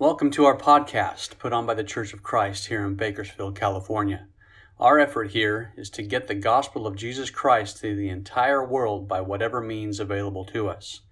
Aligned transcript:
Welcome 0.00 0.30
to 0.30 0.46
our 0.46 0.56
podcast 0.56 1.38
put 1.38 1.52
on 1.52 1.66
by 1.66 1.74
the 1.74 1.84
Church 1.84 2.14
of 2.14 2.22
Christ 2.22 2.68
here 2.68 2.86
in 2.86 2.94
Bakersfield, 2.94 3.54
California. 3.54 4.28
Our 4.78 4.98
effort 4.98 5.32
here 5.32 5.74
is 5.76 5.90
to 5.90 6.02
get 6.02 6.26
the 6.26 6.34
gospel 6.34 6.86
of 6.86 6.96
Jesus 6.96 7.28
Christ 7.28 7.82
to 7.82 7.94
the 7.94 8.08
entire 8.08 8.66
world 8.66 9.06
by 9.06 9.20
whatever 9.20 9.60
means 9.60 10.00
available 10.00 10.46
to 10.46 10.70
us. 10.70 11.02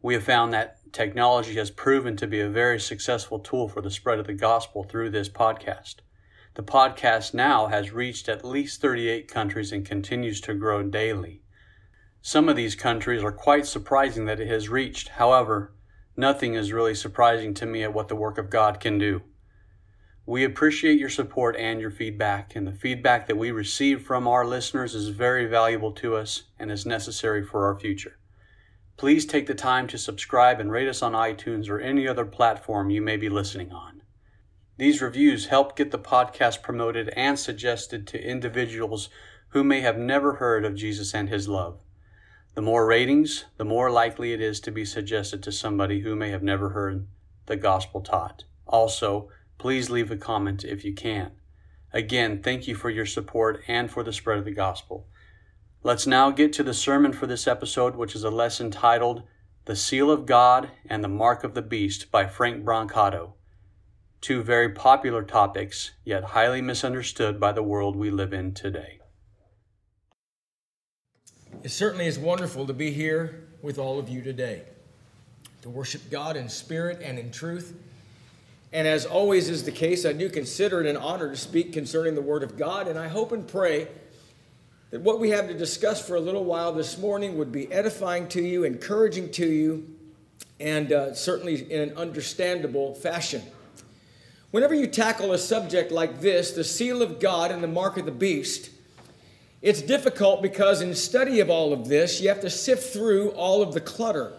We 0.00 0.14
have 0.14 0.22
found 0.22 0.50
that 0.54 0.78
technology 0.94 1.56
has 1.56 1.70
proven 1.70 2.16
to 2.16 2.26
be 2.26 2.40
a 2.40 2.48
very 2.48 2.80
successful 2.80 3.38
tool 3.38 3.68
for 3.68 3.82
the 3.82 3.90
spread 3.90 4.18
of 4.18 4.26
the 4.26 4.32
gospel 4.32 4.82
through 4.82 5.10
this 5.10 5.28
podcast. 5.28 5.96
The 6.54 6.62
podcast 6.62 7.34
now 7.34 7.66
has 7.66 7.92
reached 7.92 8.30
at 8.30 8.46
least 8.46 8.80
38 8.80 9.28
countries 9.28 9.72
and 9.72 9.84
continues 9.84 10.40
to 10.40 10.54
grow 10.54 10.82
daily. 10.82 11.42
Some 12.22 12.48
of 12.48 12.56
these 12.56 12.76
countries 12.76 13.22
are 13.22 13.30
quite 13.30 13.66
surprising 13.66 14.24
that 14.24 14.40
it 14.40 14.48
has 14.48 14.70
reached. 14.70 15.08
However, 15.08 15.74
nothing 16.16 16.54
is 16.54 16.72
really 16.72 16.94
surprising 16.94 17.54
to 17.54 17.66
me 17.66 17.82
at 17.82 17.94
what 17.94 18.08
the 18.08 18.16
work 18.16 18.38
of 18.38 18.50
God 18.50 18.80
can 18.80 18.98
do. 18.98 19.22
We 20.24 20.44
appreciate 20.44 21.00
your 21.00 21.08
support 21.08 21.56
and 21.56 21.80
your 21.80 21.90
feedback, 21.90 22.54
and 22.54 22.66
the 22.66 22.72
feedback 22.72 23.26
that 23.26 23.36
we 23.36 23.50
receive 23.50 24.02
from 24.02 24.28
our 24.28 24.46
listeners 24.46 24.94
is 24.94 25.08
very 25.08 25.46
valuable 25.46 25.92
to 25.92 26.14
us 26.14 26.44
and 26.58 26.70
is 26.70 26.86
necessary 26.86 27.44
for 27.44 27.66
our 27.66 27.78
future. 27.78 28.18
Please 28.96 29.26
take 29.26 29.46
the 29.46 29.54
time 29.54 29.88
to 29.88 29.98
subscribe 29.98 30.60
and 30.60 30.70
rate 30.70 30.86
us 30.86 31.02
on 31.02 31.12
iTunes 31.12 31.68
or 31.68 31.80
any 31.80 32.06
other 32.06 32.24
platform 32.24 32.88
you 32.88 33.02
may 33.02 33.16
be 33.16 33.28
listening 33.28 33.72
on. 33.72 34.02
These 34.76 35.02
reviews 35.02 35.46
help 35.46 35.76
get 35.76 35.90
the 35.90 35.98
podcast 35.98 36.62
promoted 36.62 37.08
and 37.16 37.38
suggested 37.38 38.06
to 38.06 38.24
individuals 38.24 39.08
who 39.48 39.64
may 39.64 39.80
have 39.80 39.98
never 39.98 40.34
heard 40.34 40.64
of 40.64 40.76
Jesus 40.76 41.14
and 41.14 41.28
His 41.28 41.48
love. 41.48 41.78
The 42.54 42.62
more 42.62 42.84
ratings, 42.86 43.46
the 43.56 43.64
more 43.64 43.90
likely 43.90 44.34
it 44.34 44.40
is 44.40 44.60
to 44.60 44.70
be 44.70 44.84
suggested 44.84 45.42
to 45.42 45.52
somebody 45.52 46.00
who 46.00 46.14
may 46.14 46.30
have 46.30 46.42
never 46.42 46.70
heard 46.70 47.06
the 47.46 47.56
gospel 47.56 48.02
taught. 48.02 48.44
Also, 48.66 49.30
please 49.56 49.88
leave 49.88 50.10
a 50.10 50.16
comment 50.16 50.62
if 50.62 50.84
you 50.84 50.92
can. 50.92 51.32
Again, 51.94 52.42
thank 52.42 52.68
you 52.68 52.74
for 52.74 52.90
your 52.90 53.06
support 53.06 53.62
and 53.68 53.90
for 53.90 54.02
the 54.02 54.12
spread 54.12 54.38
of 54.38 54.44
the 54.44 54.50
gospel. 54.50 55.06
Let's 55.82 56.06
now 56.06 56.30
get 56.30 56.52
to 56.54 56.62
the 56.62 56.74
sermon 56.74 57.12
for 57.12 57.26
this 57.26 57.46
episode, 57.46 57.96
which 57.96 58.14
is 58.14 58.22
a 58.22 58.30
lesson 58.30 58.70
titled 58.70 59.22
The 59.64 59.74
Seal 59.74 60.10
of 60.10 60.26
God 60.26 60.70
and 60.86 61.02
the 61.02 61.08
Mark 61.08 61.44
of 61.44 61.54
the 61.54 61.62
Beast 61.62 62.10
by 62.10 62.26
Frank 62.26 62.64
Brancato. 62.64 63.32
Two 64.20 64.42
very 64.42 64.68
popular 64.68 65.22
topics, 65.22 65.92
yet 66.04 66.22
highly 66.22 66.60
misunderstood 66.60 67.40
by 67.40 67.52
the 67.52 67.62
world 67.62 67.96
we 67.96 68.10
live 68.10 68.32
in 68.32 68.54
today. 68.54 69.01
It 71.62 71.70
certainly 71.70 72.06
is 72.06 72.18
wonderful 72.18 72.66
to 72.66 72.72
be 72.72 72.90
here 72.90 73.44
with 73.62 73.78
all 73.78 73.98
of 73.98 74.08
you 74.08 74.22
today, 74.22 74.62
to 75.62 75.70
worship 75.70 76.10
God 76.10 76.36
in 76.36 76.48
spirit 76.48 77.00
and 77.02 77.18
in 77.18 77.30
truth 77.30 77.74
and 78.72 78.88
as 78.88 79.04
always 79.04 79.50
is 79.50 79.64
the 79.64 79.72
case, 79.72 80.06
I 80.06 80.14
do 80.14 80.30
consider 80.30 80.80
it 80.80 80.86
an 80.86 80.96
honor 80.96 81.28
to 81.28 81.36
speak 81.36 81.74
concerning 81.74 82.14
the 82.14 82.22
Word 82.22 82.42
of 82.42 82.56
God, 82.56 82.88
and 82.88 82.98
I 82.98 83.06
hope 83.06 83.32
and 83.32 83.46
pray 83.46 83.88
that 84.90 85.02
what 85.02 85.20
we 85.20 85.30
have 85.30 85.46
to 85.48 85.54
discuss 85.54 86.06
for 86.06 86.16
a 86.16 86.20
little 86.20 86.44
while 86.44 86.72
this 86.72 86.96
morning 86.96 87.36
would 87.36 87.52
be 87.52 87.70
edifying 87.70 88.28
to 88.28 88.40
you, 88.40 88.64
encouraging 88.64 89.30
to 89.32 89.46
you, 89.46 89.94
and 90.58 90.90
uh, 90.90 91.12
certainly 91.12 91.70
in 91.70 91.82
an 91.82 91.96
understandable 91.98 92.94
fashion. 92.94 93.42
Whenever 94.52 94.74
you 94.74 94.86
tackle 94.86 95.32
a 95.32 95.38
subject 95.38 95.92
like 95.92 96.20
this, 96.20 96.52
the 96.52 96.64
seal 96.64 97.02
of 97.02 97.20
God 97.20 97.50
and 97.50 97.62
the 97.62 97.68
mark 97.68 97.98
of 97.98 98.06
the 98.06 98.10
beast, 98.10 98.70
it's 99.62 99.80
difficult 99.80 100.42
because 100.42 100.82
in 100.82 100.92
study 100.94 101.38
of 101.38 101.48
all 101.48 101.72
of 101.72 101.88
this, 101.88 102.20
you 102.20 102.28
have 102.28 102.40
to 102.40 102.50
sift 102.50 102.92
through 102.92 103.30
all 103.30 103.62
of 103.62 103.72
the 103.72 103.80
clutter. 103.80 104.32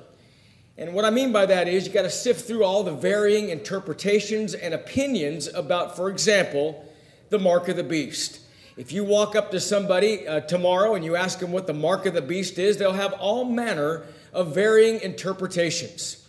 And 0.77 0.93
what 0.93 1.05
I 1.05 1.11
mean 1.11 1.31
by 1.31 1.45
that 1.45 1.69
is 1.69 1.87
you 1.87 1.93
got 1.93 2.01
to 2.01 2.09
sift 2.09 2.45
through 2.45 2.65
all 2.65 2.83
the 2.83 2.91
varying 2.91 3.49
interpretations 3.49 4.53
and 4.53 4.73
opinions 4.73 5.47
about, 5.47 5.95
for 5.95 6.09
example, 6.09 6.85
the 7.29 7.39
mark 7.39 7.69
of 7.69 7.77
the 7.77 7.83
beast. 7.83 8.41
If 8.75 8.91
you 8.91 9.05
walk 9.05 9.35
up 9.35 9.51
to 9.51 9.59
somebody 9.59 10.27
uh, 10.27 10.41
tomorrow 10.41 10.95
and 10.95 11.05
you 11.05 11.15
ask 11.15 11.39
them 11.39 11.51
what 11.51 11.67
the 11.67 11.73
mark 11.73 12.05
of 12.05 12.15
the 12.15 12.21
beast 12.21 12.57
is, 12.57 12.77
they'll 12.77 12.91
have 12.91 13.13
all 13.13 13.45
manner 13.45 14.03
of 14.33 14.53
varying 14.53 14.99
interpretations. 15.01 16.27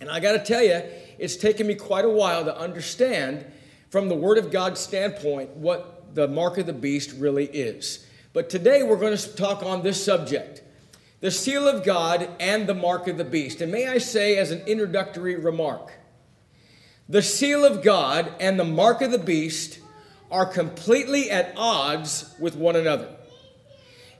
And 0.00 0.10
I 0.10 0.18
got 0.18 0.32
to 0.32 0.38
tell 0.38 0.62
you, 0.62 0.82
it's 1.18 1.36
taken 1.36 1.66
me 1.66 1.74
quite 1.74 2.04
a 2.04 2.10
while 2.10 2.44
to 2.44 2.58
understand 2.58 3.44
from 3.90 4.08
the 4.08 4.14
Word 4.14 4.38
of 4.38 4.50
God 4.50 4.76
standpoint 4.76 5.50
what 5.50 6.14
the 6.14 6.26
mark 6.26 6.58
of 6.58 6.66
the 6.66 6.72
beast 6.72 7.12
really 7.18 7.46
is. 7.46 8.06
But 8.34 8.50
today 8.50 8.82
we're 8.82 8.96
going 8.96 9.16
to 9.16 9.36
talk 9.36 9.62
on 9.62 9.82
this 9.82 10.04
subject 10.04 10.60
the 11.20 11.30
seal 11.30 11.66
of 11.66 11.84
God 11.84 12.28
and 12.38 12.66
the 12.66 12.74
mark 12.74 13.06
of 13.06 13.16
the 13.16 13.24
beast. 13.24 13.62
And 13.62 13.72
may 13.72 13.86
I 13.86 13.96
say, 13.96 14.36
as 14.36 14.50
an 14.50 14.60
introductory 14.66 15.36
remark, 15.36 15.92
the 17.08 17.22
seal 17.22 17.64
of 17.64 17.82
God 17.82 18.30
and 18.40 18.60
the 18.60 18.64
mark 18.64 19.00
of 19.00 19.10
the 19.10 19.18
beast 19.18 19.78
are 20.30 20.44
completely 20.44 21.30
at 21.30 21.54
odds 21.56 22.34
with 22.38 22.56
one 22.56 22.76
another. 22.76 23.08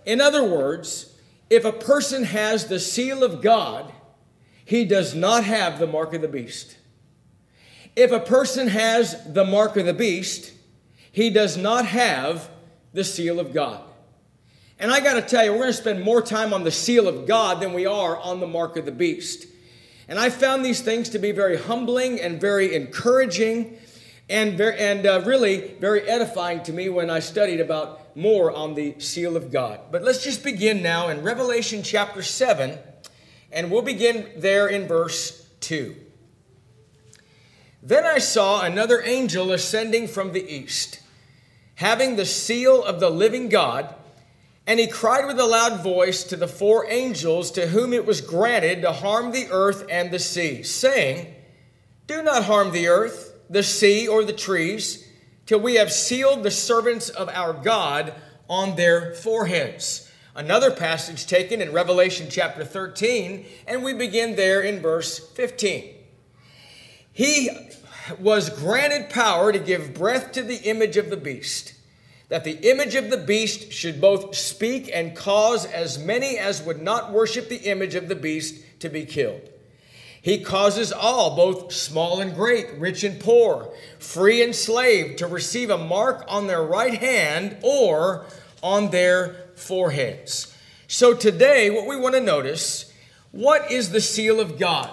In 0.07 0.21
other 0.21 0.45
words, 0.45 1.15
if 1.51 1.65
a 1.65 1.73
person 1.73 2.23
has 2.25 2.69
the 2.69 2.79
seal 2.79 3.23
of 3.23 3.43
God, 3.43 3.93
he 4.65 4.85
does 4.85 5.15
not 5.15 5.45
have 5.45 5.79
the 5.79 5.87
mark 5.89 6.15
of 6.15 6.23
the 6.23 6.29
beast. 6.29 6.77
If 7.97 8.13
a 8.13 8.21
person 8.21 8.69
has 8.69 9.33
the 9.35 9.45
mark 9.45 9.77
of 9.77 9.87
the 9.87 9.93
beast, 9.93 10.53
he 11.11 11.31
does 11.31 11.57
not 11.57 11.85
have 11.87 12.49
the 12.93 13.05
seal 13.05 13.41
of 13.41 13.53
God. 13.53 13.83
And 14.79 14.91
I 14.91 15.01
got 15.01 15.15
to 15.15 15.23
tell 15.23 15.45
you, 15.45 15.53
we're 15.53 15.59
going 15.59 15.71
to 15.71 15.75
spend 15.75 16.03
more 16.03 16.21
time 16.21 16.53
on 16.53 16.65
the 16.65 16.71
seal 16.71 17.07
of 17.07 17.27
God 17.27 17.61
than 17.61 17.73
we 17.73 17.87
are 17.87 18.17
on 18.17 18.41
the 18.41 18.47
mark 18.47 18.77
of 18.77 18.85
the 18.85 18.93
beast. 18.93 19.47
And 20.09 20.19
I 20.19 20.31
found 20.31 20.65
these 20.65 20.81
things 20.81 21.09
to 21.11 21.19
be 21.19 21.33
very 21.33 21.57
humbling 21.57 22.21
and 22.21 22.41
very 22.41 22.75
encouraging 22.75 23.79
and, 24.29 24.57
very, 24.57 24.79
and 24.79 25.07
uh, 25.07 25.23
really 25.25 25.75
very 25.81 26.03
edifying 26.03 26.63
to 26.65 26.73
me 26.73 26.89
when 26.89 27.11
I 27.11 27.21
studied 27.21 27.61
about 27.61 28.17
more 28.17 28.51
on 28.53 28.75
the 28.75 28.99
seal 28.99 29.37
of 29.37 29.51
God. 29.51 29.81
But 29.91 30.03
let's 30.03 30.23
just 30.23 30.43
begin 30.43 30.83
now 30.83 31.09
in 31.09 31.23
Revelation 31.23 31.83
chapter 31.83 32.23
7, 32.23 32.79
and 33.53 33.71
we'll 33.71 33.83
begin 33.83 34.31
there 34.37 34.67
in 34.69 34.87
verse 34.87 35.47
2. 35.61 35.97
Then 37.83 38.05
I 38.05 38.19
saw 38.19 38.63
another 38.63 39.03
angel 39.03 39.53
ascending 39.53 40.09
from 40.09 40.33
the 40.33 40.47
east, 40.49 41.01
having 41.77 42.17
the 42.17 42.25
seal 42.25 42.83
of 42.83 43.01
the 43.01 43.11
living 43.11 43.49
God. 43.49 43.95
And 44.67 44.81
he 44.81 44.87
cried 44.87 45.27
with 45.27 45.39
a 45.39 45.47
loud 45.47 45.83
voice 45.83 46.25
to 46.25 46.37
the 46.37 46.49
four 46.49 46.91
angels 46.91 47.51
to 47.53 47.67
whom 47.67 47.93
it 47.93 48.07
was 48.07 48.21
granted 48.21 48.81
to 48.83 48.93
harm 48.93 49.31
the 49.31 49.49
earth 49.51 49.85
and 49.91 50.11
the 50.11 50.19
sea, 50.19 50.63
saying, 50.63 51.35
Do 52.07 52.23
not 52.23 52.45
harm 52.45 52.73
the 52.73 52.89
earth, 52.89 53.35
the 53.51 53.63
sea, 53.63 54.09
or 54.09 54.25
the 54.25 54.33
trees, 54.33 55.07
till 55.45 55.61
we 55.61 55.75
have 55.75 55.93
sealed 55.93 56.43
the 56.43 56.51
servants 56.51 57.11
of 57.11 57.29
our 57.29 57.53
God 57.53 58.15
on 58.49 58.77
their 58.77 59.15
foreheads. 59.15 60.11
Another 60.35 60.71
passage 60.71 61.27
taken 61.27 61.61
in 61.61 61.73
Revelation 61.73 62.29
chapter 62.31 62.65
13, 62.65 63.45
and 63.67 63.85
we 63.85 63.93
begin 63.93 64.35
there 64.35 64.63
in 64.63 64.81
verse 64.81 65.19
15. 65.19 65.95
He 67.13 67.51
was 68.19 68.51
granted 68.51 69.11
power 69.11 69.53
to 69.53 69.59
give 69.59 69.95
breath 69.95 70.33
to 70.33 70.43
the 70.43 70.57
image 70.57 70.97
of 70.97 71.11
the 71.11 71.17
beast 71.17 71.75
that 72.29 72.45
the 72.45 72.71
image 72.71 72.95
of 72.95 73.11
the 73.11 73.17
beast 73.17 73.73
should 73.73 74.01
both 74.01 74.35
speak 74.35 74.91
and 74.93 75.15
cause 75.15 75.67
as 75.67 75.99
many 75.99 76.39
as 76.39 76.63
would 76.63 76.81
not 76.81 77.13
worship 77.13 77.49
the 77.49 77.69
image 77.69 77.95
of 77.95 78.09
the 78.09 78.17
beast 78.17 78.65
to 78.81 78.89
be 78.89 79.05
killed. 79.05 79.51
He 80.23 80.39
causes 80.39 80.91
all, 80.91 81.37
both 81.37 81.71
small 81.71 82.23
and 82.23 82.35
great, 82.35 82.79
rich 82.79 83.05
and 83.05 83.21
poor, 83.21 83.71
free 83.99 84.43
and 84.43 84.57
slave, 84.57 85.17
to 85.17 85.27
receive 85.27 85.69
a 85.69 85.77
mark 85.77 86.25
on 86.29 86.47
their 86.47 86.63
right 86.63 86.95
hand 86.95 87.59
or 87.63 88.25
on 88.63 88.89
their 88.89 89.51
foreheads. 89.55 90.57
So 90.89 91.13
today, 91.13 91.69
what 91.69 91.87
we 91.87 91.97
want 91.97 92.15
to 92.15 92.23
notice 92.23 92.91
what 93.33 93.71
is 93.71 93.91
the 93.91 94.01
seal 94.01 94.41
of 94.41 94.59
God? 94.59 94.91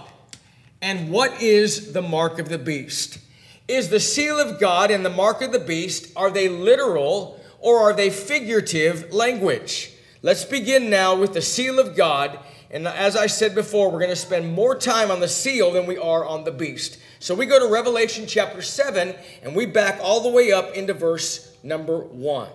And 0.81 1.11
what 1.11 1.41
is 1.41 1.93
the 1.93 2.01
mark 2.01 2.39
of 2.39 2.49
the 2.49 2.57
beast? 2.57 3.19
Is 3.67 3.89
the 3.89 3.99
seal 3.99 4.39
of 4.39 4.59
God 4.59 4.91
and 4.91 5.05
the 5.05 5.09
mark 5.09 5.41
of 5.41 5.51
the 5.51 5.59
beast, 5.59 6.11
are 6.15 6.31
they 6.31 6.49
literal 6.49 7.39
or 7.59 7.79
are 7.79 7.93
they 7.93 8.09
figurative 8.09 9.13
language? 9.13 9.93
Let's 10.21 10.45
begin 10.45 10.89
now 10.89 11.15
with 11.15 11.33
the 11.33 11.41
seal 11.41 11.79
of 11.79 11.95
God. 11.95 12.39
And 12.69 12.87
as 12.87 13.15
I 13.15 13.27
said 13.27 13.55
before, 13.55 13.91
we're 13.91 13.99
going 13.99 14.09
to 14.11 14.15
spend 14.15 14.53
more 14.53 14.75
time 14.75 15.11
on 15.11 15.19
the 15.19 15.27
seal 15.27 15.71
than 15.71 15.85
we 15.85 15.97
are 15.97 16.25
on 16.25 16.43
the 16.43 16.51
beast. 16.51 16.99
So 17.19 17.35
we 17.35 17.45
go 17.45 17.59
to 17.59 17.71
Revelation 17.71 18.25
chapter 18.27 18.61
7 18.61 19.15
and 19.43 19.55
we 19.55 19.65
back 19.65 19.99
all 20.01 20.21
the 20.21 20.29
way 20.29 20.51
up 20.51 20.73
into 20.73 20.93
verse 20.93 21.55
number 21.63 21.99
1. 21.99 22.49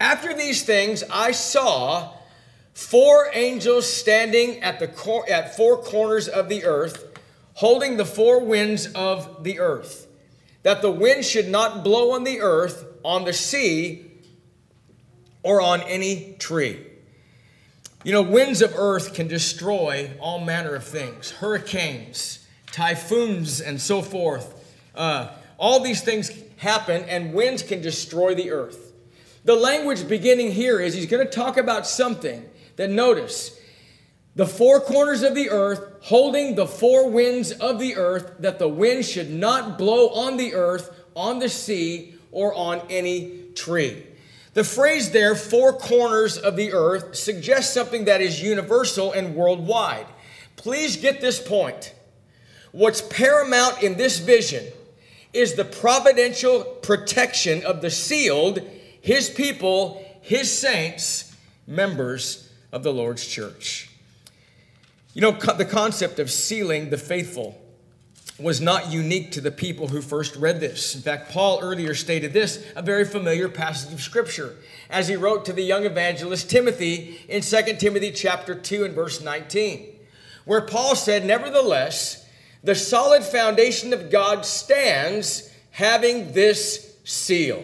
After 0.00 0.32
these 0.32 0.62
things, 0.62 1.04
I 1.10 1.32
saw 1.32 2.14
four 2.72 3.30
angels 3.34 3.90
standing 3.90 4.60
at 4.60 4.78
the 4.78 4.88
cor- 4.88 5.28
at 5.28 5.56
four 5.56 5.82
corners 5.82 6.28
of 6.28 6.48
the 6.48 6.64
earth 6.64 7.09
holding 7.54 7.96
the 7.96 8.04
four 8.04 8.44
winds 8.44 8.86
of 8.94 9.44
the 9.44 9.60
earth, 9.60 10.06
that 10.62 10.82
the 10.82 10.90
wind 10.90 11.24
should 11.24 11.48
not 11.48 11.84
blow 11.84 12.12
on 12.12 12.24
the 12.24 12.40
earth, 12.40 12.84
on 13.02 13.24
the 13.24 13.32
sea, 13.32 14.10
or 15.42 15.60
on 15.60 15.80
any 15.82 16.36
tree. 16.38 16.86
You 18.02 18.12
know, 18.12 18.22
winds 18.22 18.62
of 18.62 18.74
earth 18.76 19.14
can 19.14 19.28
destroy 19.28 20.10
all 20.20 20.40
manner 20.40 20.74
of 20.74 20.84
things 20.84 21.30
hurricanes, 21.32 22.46
typhoons, 22.72 23.60
and 23.60 23.80
so 23.80 24.00
forth. 24.00 24.56
Uh, 24.94 25.28
all 25.58 25.80
these 25.80 26.00
things 26.00 26.30
happen, 26.56 27.02
and 27.04 27.34
winds 27.34 27.62
can 27.62 27.82
destroy 27.82 28.34
the 28.34 28.50
earth. 28.50 28.92
The 29.44 29.54
language 29.54 30.08
beginning 30.08 30.52
here 30.52 30.80
is 30.80 30.94
he's 30.94 31.06
going 31.06 31.26
to 31.26 31.30
talk 31.30 31.56
about 31.56 31.86
something 31.86 32.48
that 32.76 32.90
notice 32.90 33.58
the 34.36 34.46
four 34.46 34.80
corners 34.80 35.22
of 35.22 35.34
the 35.34 35.50
earth, 35.50 35.80
holding 36.02 36.54
the 36.54 36.66
four 36.66 37.10
winds 37.10 37.50
of 37.52 37.78
the 37.78 37.96
earth, 37.96 38.34
that 38.38 38.58
the 38.58 38.68
wind 38.68 39.04
should 39.04 39.30
not 39.30 39.76
blow 39.76 40.08
on 40.10 40.36
the 40.36 40.54
earth, 40.54 40.94
on 41.16 41.40
the 41.40 41.48
sea, 41.48 42.14
or 42.32 42.54
on 42.54 42.80
any 42.88 43.42
tree. 43.54 44.06
The 44.54 44.64
phrase 44.64 45.10
there, 45.10 45.34
four 45.34 45.72
corners 45.72 46.36
of 46.36 46.56
the 46.56 46.72
earth, 46.72 47.16
suggests 47.16 47.74
something 47.74 48.04
that 48.06 48.20
is 48.20 48.42
universal 48.42 49.12
and 49.12 49.34
worldwide. 49.34 50.06
Please 50.56 50.96
get 50.96 51.20
this 51.20 51.40
point. 51.40 51.94
What's 52.72 53.02
paramount 53.02 53.82
in 53.82 53.96
this 53.96 54.18
vision 54.18 54.64
is 55.32 55.54
the 55.54 55.64
providential 55.64 56.62
protection 56.62 57.64
of 57.64 57.80
the 57.80 57.90
sealed, 57.90 58.60
his 59.00 59.28
people, 59.28 60.04
his 60.20 60.56
saints, 60.56 61.36
members 61.66 62.48
of 62.72 62.82
the 62.82 62.92
Lord's 62.92 63.26
church. 63.26 63.89
You 65.20 65.30
know, 65.30 65.38
the 65.52 65.66
concept 65.66 66.18
of 66.18 66.30
sealing 66.30 66.88
the 66.88 66.96
faithful 66.96 67.60
was 68.38 68.58
not 68.58 68.90
unique 68.90 69.32
to 69.32 69.42
the 69.42 69.50
people 69.50 69.88
who 69.88 70.00
first 70.00 70.34
read 70.34 70.60
this. 70.60 70.94
In 70.94 71.02
fact, 71.02 71.30
Paul 71.30 71.58
earlier 71.60 71.92
stated 71.92 72.32
this, 72.32 72.64
a 72.74 72.80
very 72.80 73.04
familiar 73.04 73.50
passage 73.50 73.92
of 73.92 74.00
scripture, 74.00 74.56
as 74.88 75.08
he 75.08 75.16
wrote 75.16 75.44
to 75.44 75.52
the 75.52 75.62
young 75.62 75.84
evangelist 75.84 76.48
Timothy 76.48 77.20
in 77.28 77.42
2 77.42 77.76
Timothy 77.78 78.12
chapter 78.12 78.54
2 78.54 78.82
and 78.82 78.94
verse 78.94 79.20
19, 79.20 79.94
where 80.46 80.62
Paul 80.62 80.96
said, 80.96 81.26
"Nevertheless, 81.26 82.24
the 82.64 82.74
solid 82.74 83.22
foundation 83.22 83.92
of 83.92 84.08
God 84.08 84.46
stands 84.46 85.50
having 85.72 86.32
this 86.32 86.94
seal. 87.04 87.62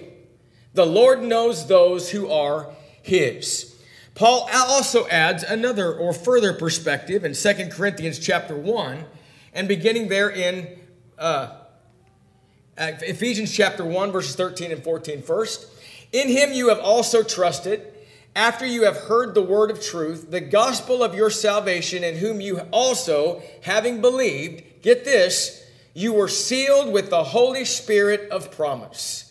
The 0.74 0.84
Lord 0.84 1.22
knows 1.22 1.68
those 1.68 2.10
who 2.10 2.30
are 2.30 2.68
his." 3.00 3.75
Paul 4.16 4.48
also 4.52 5.06
adds 5.08 5.42
another 5.42 5.92
or 5.92 6.14
further 6.14 6.54
perspective 6.54 7.22
in 7.22 7.34
2 7.34 7.68
Corinthians 7.68 8.18
chapter 8.18 8.56
1 8.56 9.04
and 9.52 9.68
beginning 9.68 10.08
there 10.08 10.30
in 10.30 10.68
uh, 11.18 11.58
Ephesians 12.78 13.54
chapter 13.54 13.84
1 13.84 14.12
verses 14.12 14.34
13 14.34 14.72
and 14.72 14.82
14 14.82 15.22
first. 15.22 15.66
In 16.12 16.28
him 16.28 16.54
you 16.54 16.70
have 16.70 16.78
also 16.78 17.22
trusted 17.22 17.92
after 18.34 18.64
you 18.64 18.84
have 18.84 18.96
heard 18.96 19.34
the 19.34 19.42
word 19.42 19.70
of 19.70 19.82
truth, 19.82 20.30
the 20.30 20.40
gospel 20.40 21.02
of 21.02 21.14
your 21.14 21.30
salvation, 21.30 22.02
in 22.02 22.16
whom 22.16 22.40
you 22.40 22.60
also, 22.70 23.42
having 23.62 24.00
believed, 24.00 24.82
get 24.82 25.04
this, 25.04 25.66
you 25.94 26.12
were 26.12 26.28
sealed 26.28 26.92
with 26.92 27.08
the 27.08 27.24
Holy 27.24 27.64
Spirit 27.64 28.30
of 28.30 28.50
promise 28.50 29.25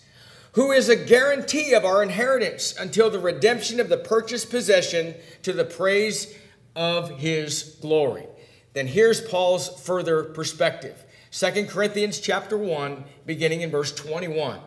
who 0.55 0.71
is 0.71 0.87
a 0.87 0.95
guarantee 0.95 1.73
of 1.73 1.83
our 1.83 2.01
inheritance 2.01 2.73
until 2.79 3.09
the 3.09 3.19
redemption 3.19 3.79
of 3.81 3.89
the 3.89 3.97
purchased 3.97 4.49
possession 4.49 5.13
to 5.43 5.51
the 5.51 5.65
praise 5.65 6.33
of 6.77 7.19
his 7.19 7.77
glory. 7.81 8.25
Then 8.73 8.87
here's 8.87 9.19
Paul's 9.19 9.67
further 9.85 10.23
perspective. 10.23 11.03
2 11.31 11.65
Corinthians 11.65 12.19
chapter 12.19 12.57
1 12.57 13.03
beginning 13.25 13.61
in 13.61 13.69
verse 13.69 13.93
21. 13.93 14.59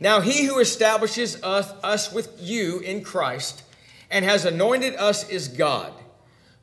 Now 0.00 0.20
he 0.20 0.44
who 0.44 0.58
establishes 0.58 1.40
us, 1.44 1.72
us 1.84 2.12
with 2.12 2.40
you 2.40 2.80
in 2.80 3.04
Christ 3.04 3.62
and 4.10 4.24
has 4.24 4.44
anointed 4.44 4.96
us 4.96 5.28
is 5.28 5.46
God, 5.46 5.92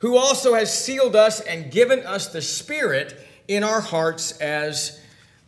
who 0.00 0.18
also 0.18 0.52
has 0.52 0.72
sealed 0.72 1.16
us 1.16 1.40
and 1.40 1.72
given 1.72 2.00
us 2.00 2.28
the 2.28 2.42
Spirit 2.42 3.18
in 3.48 3.64
our 3.64 3.80
hearts 3.80 4.32
as 4.32 5.00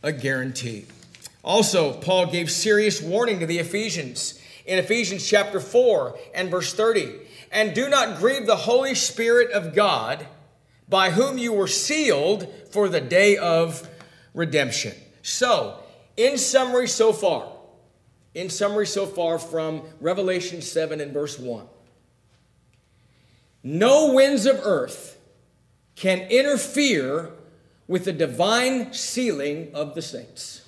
a 0.03 0.13
guarantee. 0.13 0.87
Also, 1.43 1.93
Paul 1.95 2.27
gave 2.27 2.51
serious 2.51 3.03
warning 3.03 3.41
to 3.41 3.47
the 3.47 3.59
Ephesians 3.59 4.39
in 4.65 4.79
Ephesians 4.79 5.29
chapter 5.29 5.59
4 5.59 6.17
and 6.35 6.51
verse 6.51 6.73
30. 6.73 7.21
And 7.51 7.75
do 7.75 7.89
not 7.89 8.19
grieve 8.19 8.47
the 8.47 8.57
Holy 8.57 8.95
Spirit 8.95 9.51
of 9.51 9.75
God, 9.75 10.27
by 10.89 11.11
whom 11.11 11.39
you 11.39 11.53
were 11.53 11.67
sealed 11.67 12.53
for 12.71 12.89
the 12.89 13.01
day 13.01 13.37
of 13.37 13.89
redemption. 14.35 14.95
So, 15.23 15.79
in 16.17 16.39
summary, 16.39 16.89
so 16.89 17.13
far, 17.13 17.49
in 18.35 18.49
summary, 18.49 18.87
so 18.87 19.07
far 19.07 19.39
from 19.39 19.83
Revelation 20.01 20.63
7 20.63 21.01
and 21.01 21.13
verse 21.13 21.39
1, 21.39 21.67
no 23.65 24.13
winds 24.13 24.47
of 24.47 24.61
earth 24.65 25.19
can 25.95 26.21
interfere 26.31 27.31
with 27.87 28.05
the 28.05 28.13
divine 28.13 28.93
sealing 28.93 29.71
of 29.75 29.95
the 29.95 30.03
saints. 30.03 30.62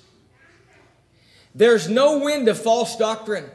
There's 1.55 1.89
no 1.89 2.19
wind 2.19 2.49
of 2.49 2.61
false 2.61 2.97
doctrine 2.97 3.49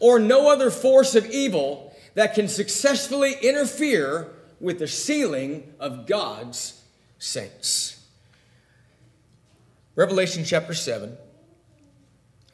or 0.00 0.18
no 0.18 0.50
other 0.50 0.70
force 0.70 1.14
of 1.14 1.30
evil 1.30 1.94
that 2.14 2.34
can 2.34 2.48
successfully 2.48 3.34
interfere 3.42 4.32
with 4.60 4.78
the 4.78 4.88
sealing 4.88 5.74
of 5.78 6.06
God's 6.06 6.82
saints. 7.18 8.00
Revelation 9.94 10.44
chapter 10.44 10.72
7 10.72 11.16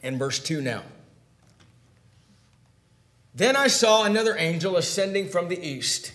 and 0.03 0.19
verse 0.19 0.41
2 0.41 0.61
now. 0.61 0.83
Then 3.33 3.55
I 3.55 3.69
saw 3.69 4.05
another 4.05 4.37
angel 4.37 4.77
ascending 4.77 5.29
from 5.29 5.49
the 5.49 5.65
east, 5.65 6.13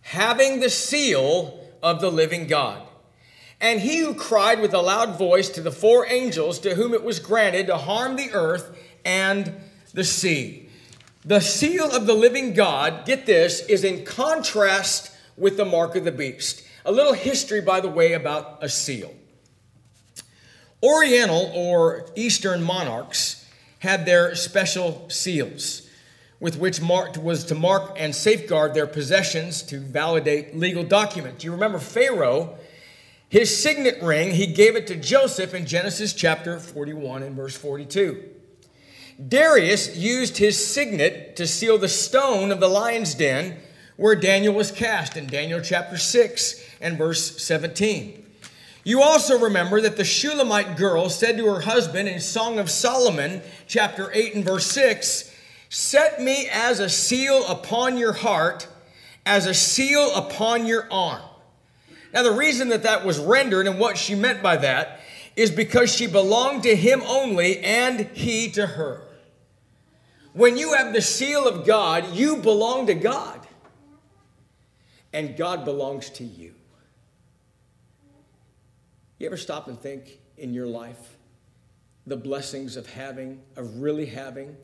having 0.00 0.60
the 0.60 0.70
seal 0.70 1.60
of 1.82 2.00
the 2.00 2.10
living 2.10 2.46
God. 2.46 2.88
And 3.60 3.80
he 3.80 3.98
who 3.98 4.14
cried 4.14 4.60
with 4.60 4.74
a 4.74 4.80
loud 4.80 5.16
voice 5.16 5.48
to 5.50 5.60
the 5.60 5.70
four 5.70 6.06
angels 6.06 6.58
to 6.60 6.74
whom 6.74 6.92
it 6.92 7.04
was 7.04 7.18
granted 7.18 7.68
to 7.68 7.76
harm 7.76 8.16
the 8.16 8.32
earth 8.32 8.76
and 9.04 9.54
the 9.92 10.04
sea. 10.04 10.68
The 11.24 11.40
seal 11.40 11.90
of 11.90 12.06
the 12.06 12.14
living 12.14 12.52
God, 12.52 13.06
get 13.06 13.24
this, 13.24 13.60
is 13.66 13.84
in 13.84 14.04
contrast 14.04 15.10
with 15.36 15.56
the 15.56 15.64
mark 15.64 15.96
of 15.96 16.04
the 16.04 16.12
beast. 16.12 16.62
A 16.84 16.92
little 16.92 17.14
history, 17.14 17.62
by 17.62 17.80
the 17.80 17.88
way, 17.88 18.12
about 18.12 18.58
a 18.62 18.68
seal. 18.68 19.14
Oriental 20.82 21.50
or 21.54 22.06
Eastern 22.14 22.62
monarchs 22.62 23.46
had 23.78 24.04
their 24.04 24.34
special 24.34 25.08
seals, 25.08 25.88
with 26.40 26.58
which 26.58 26.82
marked 26.82 27.16
was 27.16 27.44
to 27.44 27.54
mark 27.54 27.96
and 27.96 28.14
safeguard 28.14 28.74
their 28.74 28.86
possessions 28.86 29.62
to 29.62 29.78
validate 29.78 30.54
legal 30.54 30.84
documents. 30.84 31.42
You 31.42 31.52
remember 31.52 31.78
Pharaoh 31.78 32.58
his 33.28 33.62
signet 33.62 34.02
ring, 34.02 34.30
he 34.32 34.46
gave 34.46 34.76
it 34.76 34.86
to 34.88 34.96
Joseph 34.96 35.54
in 35.54 35.66
Genesis 35.66 36.12
chapter 36.12 36.58
41 36.58 37.22
and 37.22 37.34
verse 37.34 37.56
42. 37.56 38.22
Darius 39.28 39.96
used 39.96 40.38
his 40.38 40.64
signet 40.64 41.36
to 41.36 41.46
seal 41.46 41.78
the 41.78 41.88
stone 41.88 42.50
of 42.50 42.60
the 42.60 42.68
lion's 42.68 43.14
den 43.14 43.58
where 43.96 44.16
Daniel 44.16 44.54
was 44.54 44.72
cast 44.72 45.16
in 45.16 45.26
Daniel 45.26 45.60
chapter 45.60 45.96
6 45.96 46.68
and 46.80 46.98
verse 46.98 47.40
17. 47.42 48.24
You 48.82 49.02
also 49.02 49.38
remember 49.38 49.80
that 49.80 49.96
the 49.96 50.04
Shulamite 50.04 50.76
girl 50.76 51.08
said 51.08 51.38
to 51.38 51.46
her 51.46 51.60
husband 51.60 52.08
in 52.08 52.20
Song 52.20 52.58
of 52.58 52.70
Solomon, 52.70 53.40
chapter 53.66 54.10
8 54.12 54.34
and 54.34 54.44
verse 54.44 54.66
6, 54.66 55.32
Set 55.70 56.20
me 56.20 56.48
as 56.52 56.80
a 56.80 56.88
seal 56.88 57.46
upon 57.46 57.96
your 57.96 58.12
heart, 58.12 58.68
as 59.24 59.46
a 59.46 59.54
seal 59.54 60.14
upon 60.14 60.66
your 60.66 60.86
arm. 60.92 61.22
Now, 62.14 62.22
the 62.22 62.30
reason 62.30 62.68
that 62.68 62.84
that 62.84 63.04
was 63.04 63.18
rendered 63.18 63.66
and 63.66 63.80
what 63.80 63.98
she 63.98 64.14
meant 64.14 64.40
by 64.40 64.56
that 64.58 65.00
is 65.34 65.50
because 65.50 65.92
she 65.92 66.06
belonged 66.06 66.62
to 66.62 66.76
him 66.76 67.02
only 67.02 67.58
and 67.58 68.06
he 68.14 68.52
to 68.52 68.64
her. 68.64 69.02
When 70.32 70.56
you 70.56 70.74
have 70.74 70.92
the 70.92 71.02
seal 71.02 71.48
of 71.48 71.66
God, 71.66 72.14
you 72.14 72.36
belong 72.36 72.86
to 72.86 72.94
God, 72.94 73.44
and 75.12 75.36
God 75.36 75.64
belongs 75.64 76.08
to 76.10 76.24
you. 76.24 76.54
You 79.18 79.26
ever 79.26 79.36
stop 79.36 79.66
and 79.66 79.78
think 79.78 80.20
in 80.38 80.54
your 80.54 80.68
life 80.68 81.16
the 82.06 82.16
blessings 82.16 82.76
of 82.76 82.86
having, 82.88 83.40
of 83.56 83.80
really 83.80 84.06
having 84.06 84.56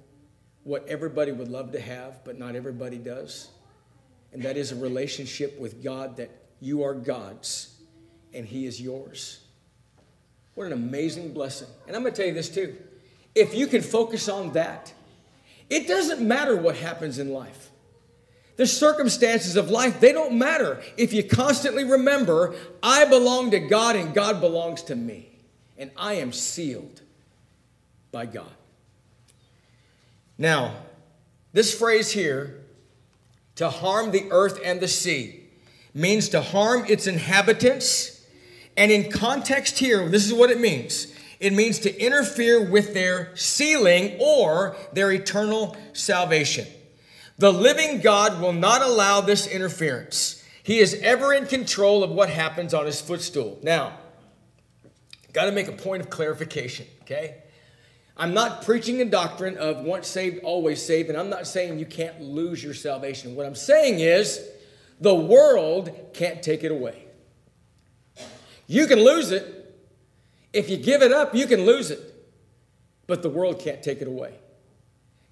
what 0.62 0.87
everybody 0.87 1.33
would 1.33 1.49
love 1.49 1.73
to 1.73 1.80
have, 1.80 2.23
but 2.25 2.38
not 2.38 2.54
everybody 2.54 2.99
does? 2.99 3.49
And 4.33 4.42
that 4.42 4.57
is 4.57 4.71
a 4.71 4.76
relationship 4.76 5.59
with 5.59 5.83
God 5.83 6.16
that 6.19 6.30
you 6.60 6.82
are 6.84 6.94
God's 6.94 7.74
and 8.32 8.46
He 8.46 8.66
is 8.66 8.80
yours. 8.80 9.40
What 10.54 10.66
an 10.66 10.72
amazing 10.72 11.32
blessing. 11.32 11.68
And 11.86 11.96
I'm 11.96 12.02
going 12.02 12.12
to 12.12 12.16
tell 12.16 12.28
you 12.28 12.34
this 12.34 12.48
too. 12.48 12.76
If 13.34 13.54
you 13.54 13.66
can 13.66 13.82
focus 13.82 14.28
on 14.28 14.52
that, 14.52 14.92
it 15.68 15.86
doesn't 15.86 16.20
matter 16.20 16.56
what 16.56 16.76
happens 16.76 17.18
in 17.18 17.32
life. 17.32 17.70
The 18.56 18.66
circumstances 18.66 19.56
of 19.56 19.70
life, 19.70 20.00
they 20.00 20.12
don't 20.12 20.36
matter 20.36 20.82
if 20.96 21.12
you 21.12 21.22
constantly 21.22 21.84
remember, 21.84 22.54
I 22.82 23.06
belong 23.06 23.52
to 23.52 23.60
God 23.60 23.96
and 23.96 24.12
God 24.12 24.40
belongs 24.40 24.82
to 24.84 24.96
me. 24.96 25.30
And 25.78 25.90
I 25.96 26.14
am 26.14 26.32
sealed 26.32 27.00
by 28.12 28.26
God. 28.26 28.52
Now, 30.36 30.74
this 31.52 31.72
phrase 31.72 32.10
here, 32.10 32.60
to 33.56 33.70
harm 33.70 34.10
the 34.10 34.26
earth 34.30 34.60
and 34.64 34.80
the 34.80 34.88
sea, 34.88 35.39
means 35.94 36.28
to 36.30 36.40
harm 36.40 36.85
its 36.88 37.06
inhabitants 37.06 38.20
And 38.76 38.90
in 38.90 39.11
context 39.11 39.78
here, 39.78 40.09
this 40.09 40.26
is 40.26 40.32
what 40.32 40.50
it 40.50 40.61
means 40.61 41.09
it 41.38 41.54
means 41.54 41.78
to 41.80 41.99
interfere 41.99 42.62
with 42.62 42.92
their 42.92 43.35
sealing 43.35 44.18
or 44.20 44.76
their 44.92 45.11
eternal 45.11 45.75
salvation. 45.94 46.66
The 47.38 47.50
living 47.50 48.02
God 48.02 48.42
will 48.42 48.52
not 48.52 48.82
allow 48.82 49.23
this 49.23 49.47
interference. 49.47 50.44
He 50.62 50.80
is 50.80 50.92
ever 51.02 51.32
in 51.32 51.47
control 51.47 52.04
of 52.04 52.11
what 52.11 52.28
happens 52.28 52.75
on 52.75 52.85
his 52.85 53.00
footstool. 53.00 53.59
Now, 53.62 53.99
got 55.32 55.47
to 55.47 55.52
make 55.52 55.68
a 55.68 55.73
point 55.73 56.02
of 56.02 56.11
clarification, 56.11 56.87
okay? 57.02 57.37
I'm 58.18 58.35
not 58.35 58.62
preaching 58.62 59.00
a 59.00 59.06
doctrine 59.06 59.56
of 59.56 59.78
once 59.78 60.09
saved, 60.09 60.44
always 60.44 60.82
saved, 60.82 61.09
and 61.09 61.16
I'm 61.16 61.30
not 61.30 61.47
saying 61.47 61.78
you 61.78 61.87
can't 61.87 62.20
lose 62.20 62.62
your 62.62 62.75
salvation. 62.75 63.35
What 63.35 63.47
I'm 63.47 63.54
saying 63.54 64.00
is 64.00 64.47
the 65.00 65.14
world 65.14 65.90
can't 66.12 66.42
take 66.42 66.62
it 66.62 66.71
away. 66.71 67.04
You 68.66 68.87
can 68.87 69.00
lose 69.00 69.33
it. 69.33 69.57
If 70.52 70.69
you 70.69 70.76
give 70.76 71.02
it 71.02 71.12
up, 71.12 71.35
you 71.35 71.47
can 71.47 71.64
lose 71.64 71.90
it. 71.90 72.00
But 73.07 73.23
the 73.23 73.30
world 73.30 73.59
can't 73.59 73.83
take 73.83 74.00
it 74.00 74.09
away. 74.09 74.35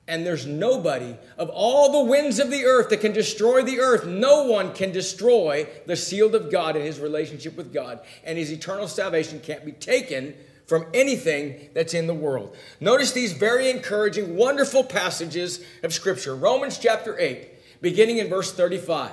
And 0.09 0.25
there's 0.25 0.47
nobody 0.47 1.17
of 1.37 1.51
all 1.51 1.93
the 1.93 2.11
winds 2.11 2.39
of 2.39 2.51
the 2.51 2.65
earth 2.65 2.89
that 2.89 3.03
can 3.03 3.13
destroy 3.13 3.63
the 3.63 3.79
earth. 3.79 4.07
No 4.07 4.45
one 4.45 4.73
can 4.73 4.91
destroy 4.91 5.69
the 5.87 5.97
sealed 5.97 6.35
of 6.35 6.51
God 6.51 6.77
and 6.77 6.85
his 6.85 6.99
relationship 6.99 7.57
with 7.57 7.75
God. 7.75 8.01
And 8.25 8.39
his 8.39 8.51
eternal 8.51 8.89
salvation 8.89 9.39
can't 9.41 9.67
be 9.67 9.73
taken 9.73 10.35
from 10.67 10.87
anything 10.95 11.69
that's 11.75 11.95
in 11.95 12.07
the 12.07 12.15
world. 12.15 12.57
Notice 12.81 13.13
these 13.13 13.33
very 13.33 13.71
encouraging, 13.71 14.35
wonderful 14.37 14.83
passages 14.83 15.63
of 15.83 15.93
Scripture. 15.93 16.35
Romans 16.35 16.79
chapter 16.79 17.19
8, 17.19 17.81
beginning 17.83 18.19
in 18.19 18.29
verse 18.29 18.53
35. 18.53 19.13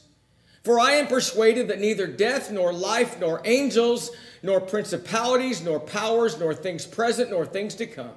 For 0.63 0.79
I 0.79 0.93
am 0.93 1.07
persuaded 1.07 1.67
that 1.69 1.79
neither 1.79 2.07
death, 2.07 2.51
nor 2.51 2.71
life, 2.71 3.19
nor 3.19 3.41
angels, 3.45 4.11
nor 4.43 4.61
principalities, 4.61 5.63
nor 5.63 5.79
powers, 5.79 6.39
nor 6.39 6.53
things 6.53 6.85
present, 6.85 7.31
nor 7.31 7.45
things 7.45 7.75
to 7.75 7.87
come 7.87 8.11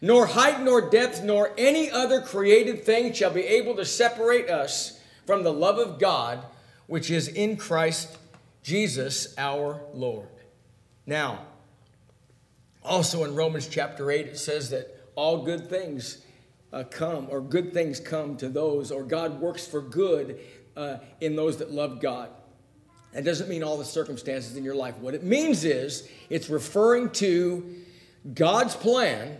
nor 0.00 0.26
height, 0.26 0.62
nor 0.62 0.88
depth, 0.88 1.22
nor 1.22 1.52
any 1.58 1.90
other 1.90 2.20
created 2.20 2.84
thing 2.84 3.12
shall 3.12 3.30
be 3.30 3.42
able 3.42 3.76
to 3.76 3.84
separate 3.84 4.48
us 4.48 4.98
from 5.26 5.42
the 5.42 5.52
love 5.52 5.78
of 5.78 5.98
God, 5.98 6.44
which 6.86 7.10
is 7.10 7.28
in 7.28 7.56
Christ 7.56 8.16
Jesus 8.62 9.34
our 9.36 9.80
Lord. 9.92 10.28
Now, 11.06 11.46
also 12.82 13.24
in 13.24 13.34
Romans 13.34 13.68
chapter 13.68 14.10
8, 14.10 14.26
it 14.28 14.38
says 14.38 14.70
that 14.70 14.96
all 15.14 15.44
good 15.44 15.68
things 15.68 16.24
uh, 16.72 16.84
come, 16.84 17.26
or 17.30 17.40
good 17.40 17.74
things 17.74 18.00
come 18.00 18.36
to 18.38 18.48
those, 18.48 18.90
or 18.90 19.02
God 19.02 19.40
works 19.40 19.66
for 19.66 19.80
good 19.80 20.40
uh, 20.80 20.98
in 21.20 21.36
those 21.36 21.58
that 21.58 21.70
love 21.70 22.00
God. 22.00 22.30
That 23.12 23.24
doesn't 23.24 23.48
mean 23.48 23.62
all 23.62 23.76
the 23.76 23.84
circumstances 23.84 24.56
in 24.56 24.64
your 24.64 24.74
life. 24.74 24.96
What 24.98 25.14
it 25.14 25.24
means 25.24 25.64
is 25.64 26.08
it's 26.28 26.48
referring 26.48 27.10
to 27.10 27.74
God's 28.34 28.76
plan 28.76 29.36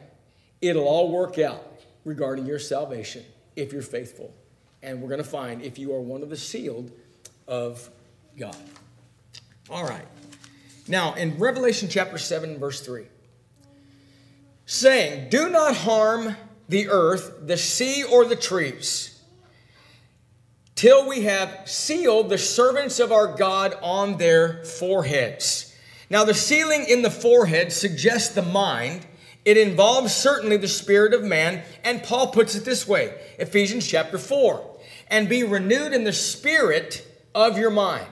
It'll 0.61 0.87
all 0.87 1.11
work 1.11 1.39
out 1.39 1.65
regarding 2.05 2.47
your 2.47 2.59
salvation 2.59 3.25
if 3.57 3.73
you're 3.73 3.83
faithful. 3.83 4.35
And 4.83 5.01
we're 5.01 5.09
going 5.09 5.23
to 5.23 5.29
find 5.29 5.63
if 5.63 5.79
you 5.79 5.95
are 5.95 6.01
one 6.01 6.23
of 6.23 6.31
the 6.31 6.37
sealed 6.37 6.91
of 7.49 7.89
God. 8.39 8.57
All 9.71 9.85
right. 9.85 10.07
Now, 10.89 11.15
in 11.15 11.39
Revelation 11.39 11.89
chapter 11.89 12.19
7, 12.19 12.59
verse 12.59 12.81
3, 12.81 13.05
saying, 14.67 15.31
Do 15.31 15.49
not 15.49 15.77
harm 15.77 16.37
the 16.69 16.89
earth, 16.89 17.47
the 17.47 17.57
sea, 17.57 18.05
or 18.05 18.25
the 18.25 18.37
trees, 18.37 19.20
till 20.81 21.07
we 21.07 21.25
have 21.25 21.61
sealed 21.67 22.31
the 22.31 22.39
servants 22.39 23.01
of 23.01 23.13
our 23.13 23.37
God 23.37 23.77
on 23.83 24.17
their 24.17 24.65
foreheads. 24.65 25.77
Now, 26.09 26.25
the 26.25 26.33
sealing 26.33 26.87
in 26.89 27.03
the 27.03 27.11
forehead 27.11 27.71
suggests 27.71 28.35
the 28.35 28.41
mind 28.41 29.05
it 29.45 29.59
involves 29.59 30.15
certainly 30.15 30.57
the 30.57 30.69
spirit 30.69 31.13
of 31.13 31.23
man, 31.23 31.65
and 31.85 32.03
Paul 32.03 32.29
puts 32.29 32.55
it 32.55 32.65
this 32.65 32.89
way 32.89 33.13
Ephesians 33.39 33.87
chapter 33.87 34.17
4 34.17 34.79
and 35.09 35.29
be 35.29 35.45
renewed 35.45 35.93
in 35.93 36.05
the 36.05 36.15
spirit 36.15 37.07
of 37.35 37.59
your 37.59 37.71
mind, 37.71 38.09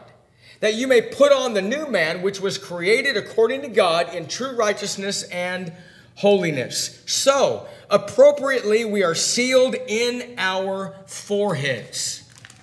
that 0.60 0.74
you 0.74 0.86
may 0.86 1.00
put 1.00 1.32
on 1.32 1.54
the 1.54 1.62
new 1.62 1.86
man, 1.86 2.20
which 2.20 2.38
was 2.38 2.58
created 2.58 3.16
according 3.16 3.62
to 3.62 3.68
God 3.68 4.14
in 4.14 4.28
true 4.28 4.54
righteousness 4.54 5.22
and 5.22 5.72
holiness. 6.16 7.02
So, 7.06 7.66
appropriately, 7.88 8.84
we 8.84 9.02
are 9.02 9.14
sealed 9.14 9.74
in 9.74 10.34
our 10.36 10.94
foreheads. 11.06 12.17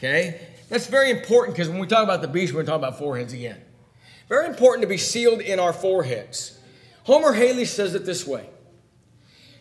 Okay? 0.05 0.39
That's 0.69 0.87
very 0.87 1.11
important 1.11 1.55
because 1.55 1.69
when 1.69 1.79
we 1.79 1.87
talk 1.87 2.03
about 2.03 2.21
the 2.21 2.27
beast, 2.27 2.53
we're 2.53 2.63
going 2.63 2.65
to 2.65 2.71
talk 2.71 2.79
about 2.79 2.99
foreheads 2.99 3.33
again. 3.33 3.61
Very 4.29 4.47
important 4.47 4.81
to 4.81 4.87
be 4.87 4.97
sealed 4.97 5.41
in 5.41 5.59
our 5.59 5.73
foreheads. 5.73 6.59
Homer 7.03 7.33
Hailey 7.33 7.65
says 7.65 7.93
it 7.93 8.05
this 8.05 8.25
way 8.25 8.49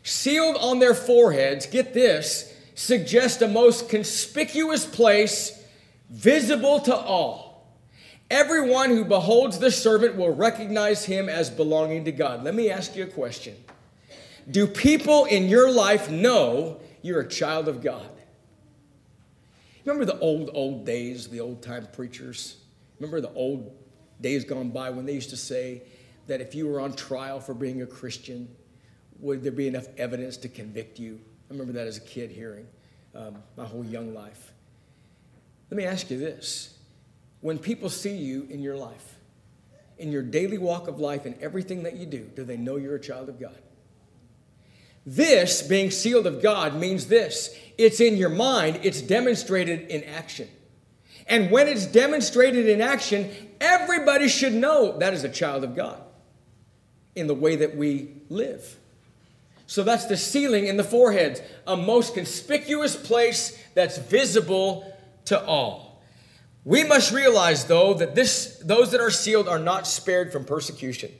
sealed 0.03 0.57
on 0.57 0.79
their 0.79 0.95
foreheads, 0.95 1.67
get 1.67 1.95
this, 1.95 2.55
suggest 2.75 3.41
a 3.43 3.49
most 3.49 3.89
conspicuous 3.89 4.85
place 4.85 5.63
visible 6.11 6.81
to 6.81 6.95
all. 6.95 7.75
Everyone 8.31 8.91
who 8.91 9.05
beholds 9.05 9.59
the 9.59 9.71
servant 9.71 10.17
will 10.17 10.35
recognize 10.35 11.05
him 11.05 11.29
as 11.29 11.51
belonging 11.51 12.05
to 12.05 12.13
God. 12.13 12.43
Let 12.43 12.55
me 12.55 12.71
ask 12.71 12.97
you 12.97 13.05
a 13.05 13.07
question 13.07 13.57
Do 14.51 14.67
people 14.67 15.27
in 15.27 15.49
your 15.49 15.71
life 15.71 16.11
know 16.11 16.81
you're 17.03 17.21
a 17.21 17.29
child 17.29 17.69
of 17.69 17.83
God? 17.83 18.09
Remember 19.85 20.05
the 20.05 20.19
old, 20.21 20.51
old 20.55 20.87
days, 20.87 21.29
the 21.29 21.41
old 21.41 21.63
time 21.63 21.87
preachers? 21.93 22.57
Remember 22.99 23.21
the 23.21 23.33
old 23.35 23.77
days 24.21 24.45
gone 24.45 24.71
by 24.71 24.91
when 24.91 25.05
they 25.05 25.13
used 25.13 25.31
to 25.31 25.37
say 25.37 25.83
that 26.27 26.41
if 26.41 26.55
you 26.55 26.67
were 26.67 26.81
on 26.81 26.95
trial 26.95 27.41
for 27.41 27.53
being 27.53 27.83
a 27.83 27.87
Christian, 27.87 28.49
would 29.21 29.43
there 29.43 29.53
be 29.53 29.69
enough 29.69 29.87
evidence 29.99 30.37
to 30.39 30.49
convict 30.49 30.99
you? 30.99 31.21
I 31.51 31.53
remember 31.53 31.73
that 31.75 31.87
as 31.87 31.99
a 31.99 32.01
kid 32.01 32.31
hearing 32.31 32.67
um, 33.15 33.43
my 33.57 33.65
whole 33.65 33.85
young 33.85 34.15
life. 34.15 34.53
Let 35.71 35.77
me 35.77 35.85
ask 35.85 36.11
you 36.11 36.19
this 36.19 36.79
when 37.41 37.59
people 37.59 37.91
see 37.91 38.17
you 38.17 38.47
in 38.49 38.63
your 38.63 38.77
life, 38.77 39.17
in 39.99 40.11
your 40.11 40.23
daily 40.23 40.57
walk 40.57 40.89
of 40.89 40.99
life, 40.99 41.27
and 41.27 41.41
everything 41.43 41.83
that 41.83 41.95
you 41.95 42.07
do, 42.07 42.31
do 42.35 42.45
they 42.45 42.57
know 42.57 42.77
you're 42.77 42.95
a 42.95 43.01
child 43.01 43.29
of 43.29 43.39
God? 43.39 43.59
This, 45.07 45.63
being 45.63 45.91
sealed 45.91 46.27
of 46.27 46.43
God, 46.43 46.77
means 46.77 47.07
this 47.07 47.57
it's 47.77 48.01
in 48.01 48.17
your 48.17 48.31
mind, 48.31 48.81
it's 48.83 49.03
demonstrated 49.03 49.89
in 49.89 50.05
action. 50.05 50.49
And 51.27 51.51
when 51.51 51.69
it's 51.69 51.87
demonstrated 51.87 52.69
in 52.69 52.81
action, 52.81 53.31
everybody 53.61 54.29
should 54.29 54.53
know 54.53 54.99
that 54.99 55.15
is 55.15 55.25
a 55.25 55.29
child 55.29 55.65
of 55.65 55.75
God 55.75 56.01
in 57.15 57.27
the 57.27 57.35
way 57.35 57.57
that 57.57 57.77
we 57.77 58.09
live. 58.29 58.77
So 59.67 59.83
that's 59.83 60.07
the 60.07 60.17
sealing 60.17 60.67
in 60.67 60.77
the 60.77 60.85
forehead, 60.85 61.43
a 61.67 61.77
most 61.77 62.15
conspicuous 62.15 62.97
place 62.97 63.59
that's 63.75 63.97
visible 63.97 64.95
to 65.27 65.43
all. 65.45 66.03
We 66.65 66.85
must 66.85 67.13
realize, 67.13 67.65
though, 67.65 67.95
that 67.95 68.15
this, 68.15 68.61
those 68.65 68.93
that 68.93 69.01
are 69.01 69.11
sealed 69.11 69.49
are 69.49 69.59
not 69.59 69.87
spared 69.87 70.33
from 70.33 70.45
persecution. 70.45 71.13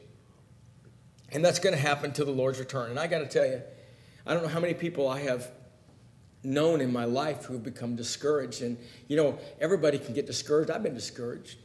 And 1.33 1.45
that's 1.45 1.59
going 1.59 1.75
to 1.75 1.81
happen 1.81 2.13
till 2.13 2.27
the 2.27 2.33
Lord's 2.33 2.59
return. 2.59 2.91
And 2.91 2.99
I 2.99 3.07
got 3.07 3.19
to 3.19 3.27
tell 3.27 3.47
you, 3.47 3.63
I 4.27 4.35
don't 4.35 4.43
know 4.43 4.49
how 4.49 4.61
many 4.61 4.75
people 4.75 5.09
I 5.09 5.21
have 5.21 5.51
known 6.43 6.81
in 6.81 6.93
my 6.93 7.05
life 7.05 7.45
who 7.45 7.55
have 7.55 7.63
become 7.63 7.97
discouraged. 7.97 8.63
And, 8.63 8.77
you 9.09 9.17
know, 9.17 9.39
everybody 9.61 9.99
can 9.99 10.15
get 10.15 10.27
discouraged. 10.27 10.71
I've 10.71 10.83
been 10.83 10.95
discouraged 10.95 11.59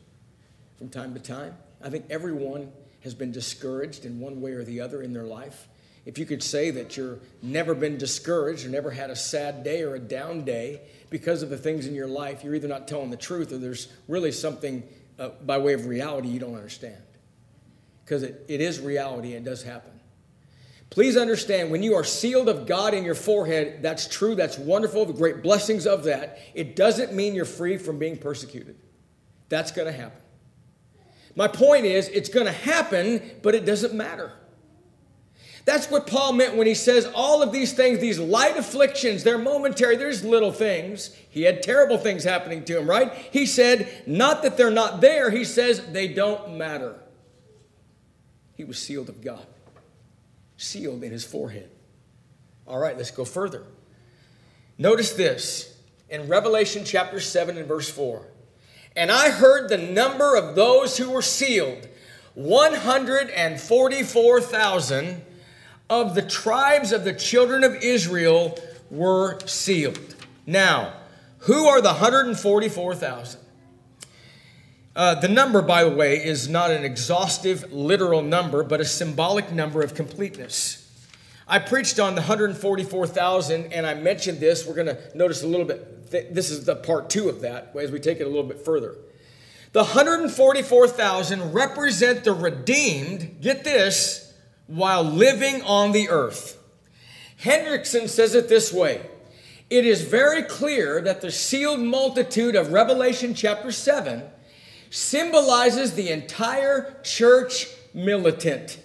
from 0.78 0.90
time 0.90 1.14
to 1.14 1.20
time. 1.20 1.56
I 1.84 1.90
think 1.90 2.06
everyone 2.10 2.72
has 3.02 3.14
been 3.14 3.32
discouraged 3.32 4.06
in 4.06 4.20
one 4.20 4.42
way 4.42 4.52
or 4.52 4.64
the 4.64 4.82
other 4.82 5.02
in 5.02 5.14
their 5.14 5.24
life 5.24 5.68
if 6.10 6.18
you 6.18 6.26
could 6.26 6.42
say 6.42 6.72
that 6.72 6.98
you've 6.98 7.22
never 7.44 7.76
been 7.76 7.98
discouraged 7.98 8.66
or 8.66 8.70
never 8.70 8.90
had 8.90 9.12
a 9.12 9.16
sad 9.16 9.64
day 9.64 9.84
or 9.84 9.94
a 9.96 10.00
down 10.00 10.44
day 10.44 10.82
because 11.12 11.44
of 11.44 11.52
the 11.52 11.58
things 11.58 11.86
in 11.86 11.94
your 11.94 12.08
life, 12.08 12.44
you're 12.44 12.56
either 12.56 12.68
not 12.68 12.88
telling 12.88 13.12
the 13.12 13.18
truth 13.18 13.52
or 13.52 13.60
there's 13.60 13.90
really 14.08 14.32
something 14.32 14.82
uh, 15.20 15.30
by 15.46 15.60
way 15.60 15.74
of 15.74 15.86
reality 15.86 16.28
you 16.28 16.40
don't 16.40 16.56
understand. 16.56 16.98
Because 18.04 18.24
it, 18.24 18.44
it 18.48 18.62
is 18.62 18.80
reality 18.80 19.36
and 19.36 19.46
it 19.46 19.50
does 19.50 19.62
happen. 19.62 19.99
Please 20.90 21.16
understand 21.18 21.70
when 21.70 21.84
you 21.84 21.94
are 21.94 22.04
sealed 22.04 22.50
of 22.50 22.66
God 22.66 22.94
in 22.94 23.04
your 23.04 23.16
forehead, 23.16 23.84
that's 23.84 24.08
true, 24.08 24.34
that's 24.34 24.58
wonderful, 24.58 25.06
the 25.06 25.14
great 25.14 25.44
blessings 25.44 25.86
of 25.86 26.04
that. 26.06 26.40
It 26.56 26.76
doesn't 26.76 27.14
mean 27.14 27.36
you're 27.36 27.46
free 27.46 27.78
from 27.78 28.00
being 28.00 28.18
persecuted. 28.18 28.76
That's 29.50 29.72
going 29.72 29.86
to 29.86 29.92
happen. 29.92 30.20
My 31.36 31.48
point 31.48 31.86
is, 31.86 32.08
it's 32.10 32.30
going 32.30 32.48
to 32.48 32.52
happen, 32.52 33.22
but 33.44 33.54
it 33.54 33.66
doesn't 33.66 33.94
matter. 33.94 34.32
That's 35.66 35.92
what 35.92 36.08
Paul 36.08 36.34
meant 36.34 36.56
when 36.56 36.66
he 36.66 36.74
says 36.74 37.08
all 37.14 37.44
of 37.44 37.52
these 37.52 37.74
things, 37.74 38.00
these 38.00 38.18
light 38.18 38.58
afflictions, 38.58 39.24
they're 39.24 39.38
momentary, 39.38 39.96
there's 39.98 40.24
little 40.24 40.52
things. 40.52 41.16
He 41.30 41.44
had 41.44 41.62
terrible 41.62 42.00
things 42.00 42.24
happening 42.24 42.66
to 42.66 42.80
him, 42.80 42.90
right? 42.90 43.14
He 43.32 43.46
said, 43.46 44.04
not 44.08 44.42
that 44.42 44.58
they're 44.58 44.72
not 44.72 45.02
there, 45.02 45.30
he 45.30 45.44
says 45.44 45.86
they 45.92 46.08
don't 46.08 46.58
matter. 46.58 46.96
He 48.56 48.64
was 48.64 48.80
sealed 48.80 49.10
of 49.10 49.22
God, 49.22 49.46
sealed 50.60 51.04
in 51.04 51.12
his 51.12 51.26
forehead. 51.26 51.72
All 52.68 52.78
right, 52.78 52.96
let's 52.98 53.10
go 53.12 53.26
further. 53.26 53.64
Notice 54.78 55.14
this 55.14 55.76
in 56.10 56.28
Revelation 56.28 56.84
chapter 56.86 57.20
7 57.20 57.58
and 57.58 57.68
verse 57.68 57.90
4. 57.90 58.28
And 58.96 59.12
I 59.12 59.30
heard 59.30 59.70
the 59.70 59.78
number 59.78 60.36
of 60.36 60.56
those 60.56 60.98
who 60.98 61.10
were 61.10 61.22
sealed 61.22 61.88
144,000 62.36 65.22
of 65.90 66.16
the 66.16 66.22
tribes 66.22 66.92
of 66.92 67.04
the 67.04 67.14
children 67.14 67.64
of 67.64 67.76
Israel 67.76 68.58
were 68.92 69.40
sealed. 69.46 70.16
Now, 70.46 70.94
who 71.40 71.68
are 71.68 71.82
the 71.82 71.94
144,000? 71.94 73.40
Uh, 74.96 75.16
the 75.16 75.28
number, 75.28 75.62
by 75.62 75.84
the 75.84 75.90
way, 75.90 76.16
is 76.24 76.50
not 76.50 76.72
an 76.72 76.84
exhaustive, 76.84 77.72
literal 77.72 78.22
number, 78.22 78.64
but 78.64 78.82
a 78.82 78.86
symbolic 78.86 79.52
number 79.52 79.82
of 79.82 79.94
completeness. 79.94 80.86
I 81.48 81.60
preached 81.60 82.00
on 82.00 82.16
the 82.16 82.22
144,000, 82.22 83.74
and 83.74 83.86
I 83.86 83.94
mentioned 83.94 84.40
this. 84.40 84.66
We're 84.66 84.76
going 84.76 84.88
to 84.88 85.18
notice 85.18 85.44
a 85.44 85.48
little 85.48 85.66
bit. 85.66 86.12
This 86.34 86.50
is 86.50 86.66
the 86.66 86.76
part 86.76 87.10
two 87.10 87.30
of 87.30 87.42
that 87.42 87.76
as 87.80 87.92
we 87.92 88.00
take 88.00 88.20
it 88.20 88.24
a 88.24 88.28
little 88.28 88.44
bit 88.44 88.66
further. 88.66 88.96
The 89.72 89.84
144,000 89.84 91.54
represent 91.54 92.24
the 92.24 92.34
redeemed, 92.34 93.42
get 93.42 93.64
this, 93.64 94.34
while 94.66 95.04
living 95.04 95.62
on 95.62 95.92
the 95.92 96.10
earth. 96.10 96.58
Hendriksen 97.44 98.10
says 98.10 98.36
it 98.36 98.50
this 98.50 98.74
way 98.74 99.02
It 99.70 99.86
is 99.86 100.02
very 100.02 100.44
clear 100.44 101.02
that 101.02 101.22
the 101.22 101.32
sealed 101.32 101.80
multitude 101.80 102.56
of 102.56 102.72
Revelation 102.72 103.34
chapter 103.34 103.72
7 103.72 104.24
symbolizes 104.90 105.94
the 105.94 106.10
entire 106.10 106.96
church 107.04 107.68
militant, 107.94 108.80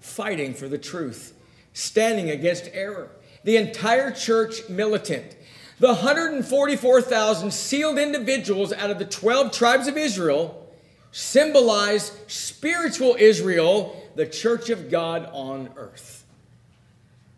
fighting 0.00 0.54
for 0.54 0.68
the 0.68 0.78
truth, 0.78 1.34
standing 1.72 2.30
against 2.30 2.68
error. 2.72 3.10
The 3.44 3.56
entire 3.56 4.10
church 4.10 4.68
militant. 4.68 5.36
The 5.78 5.88
144,000 5.88 7.52
sealed 7.52 7.98
individuals 7.98 8.72
out 8.72 8.90
of 8.90 8.98
the 8.98 9.04
12 9.04 9.52
tribes 9.52 9.86
of 9.86 9.96
Israel 9.96 10.66
symbolize 11.12 12.12
spiritual 12.26 13.16
Israel 13.18 14.04
the 14.16 14.26
church 14.26 14.70
of 14.70 14.90
God 14.90 15.28
on 15.32 15.70
earth. 15.76 16.24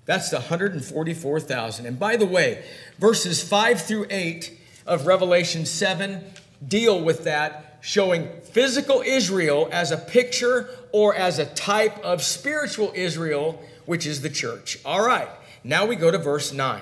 That's 0.07 0.31
the 0.31 0.39
144,000. 0.39 1.87
And 1.87 1.99
by 1.99 2.17
the 2.17 2.27
way, 2.27 2.65
verses 2.99 3.47
5 3.47 3.83
through 3.83 4.07
8 4.11 4.59
of 4.87 5.07
Revelation 5.07 5.67
7 5.67 6.25
deal 6.67 7.01
with 7.01 7.25
that, 7.25 7.70
showing 7.81 8.29
physical 8.43 9.03
Israel 9.05 9.69
as 9.73 9.91
a 9.91 9.97
picture 9.97 10.69
or 10.93 11.15
as 11.15 11.39
a 11.39 11.47
type 11.47 11.99
of 12.05 12.23
spiritual 12.23 12.93
Israel, 12.95 13.63
which 13.87 14.07
is 14.07 14.23
the 14.23 14.31
church. 14.31 14.79
All 14.85 15.05
right, 15.05 15.29
now 15.65 15.87
we 15.87 15.97
go 15.97 16.11
to 16.11 16.19
verse 16.19 16.53
9. 16.53 16.81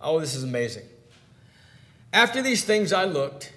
Oh, 0.00 0.20
this 0.20 0.34
is 0.34 0.44
amazing. 0.44 0.84
After 2.12 2.42
these 2.42 2.64
things 2.64 2.92
I 2.92 3.04
looked, 3.04 3.52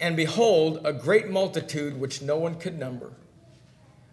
and 0.00 0.16
behold, 0.16 0.80
a 0.84 0.92
great 0.92 1.30
multitude 1.30 1.98
which 1.98 2.20
no 2.20 2.36
one 2.36 2.56
could 2.56 2.78
number 2.78 3.12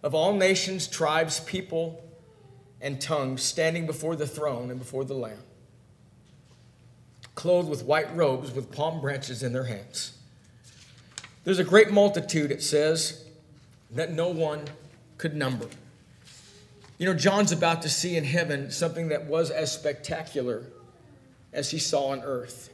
of 0.04 0.16
all 0.16 0.34
nations, 0.34 0.88
tribes, 0.88 1.40
people, 1.42 2.04
and 2.82 3.00
tongues 3.00 3.44
standing 3.44 3.86
before 3.86 4.16
the 4.16 4.26
throne 4.26 4.72
and 4.72 4.80
before 4.80 5.04
the 5.06 5.14
Lamb, 5.14 5.44
clothed 7.36 7.70
with 7.70 7.84
white 7.84 8.16
robes 8.16 8.52
with 8.52 8.72
palm 8.72 9.00
branches 9.00 9.44
in 9.44 9.54
their 9.54 9.66
hands. 9.66 10.18
There's 11.44 11.60
a 11.60 11.64
great 11.64 11.92
multitude, 11.92 12.52
it 12.52 12.62
says, 12.62 13.26
that 13.92 14.12
no 14.12 14.30
one 14.30 14.66
could 15.18 15.36
number. 15.36 15.68
You 16.98 17.08
know, 17.08 17.14
John's 17.14 17.52
about 17.52 17.82
to 17.82 17.90
see 17.90 18.16
in 18.16 18.24
heaven 18.24 18.70
something 18.72 19.10
that 19.10 19.26
was 19.26 19.50
as 19.50 19.72
spectacular 19.72 20.64
as 21.52 21.72
he 21.72 21.80
saw 21.80 22.08
on 22.08 22.22
earth. 22.22 22.70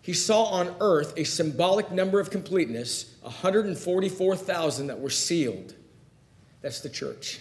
He 0.00 0.12
saw 0.12 0.44
on 0.44 0.76
earth 0.80 1.12
a 1.16 1.24
symbolic 1.24 1.90
number 1.90 2.20
of 2.20 2.30
completeness 2.30 3.16
144,000 3.22 4.86
that 4.86 5.00
were 5.00 5.10
sealed 5.10 5.74
that's 6.66 6.80
the 6.80 6.88
church. 6.88 7.38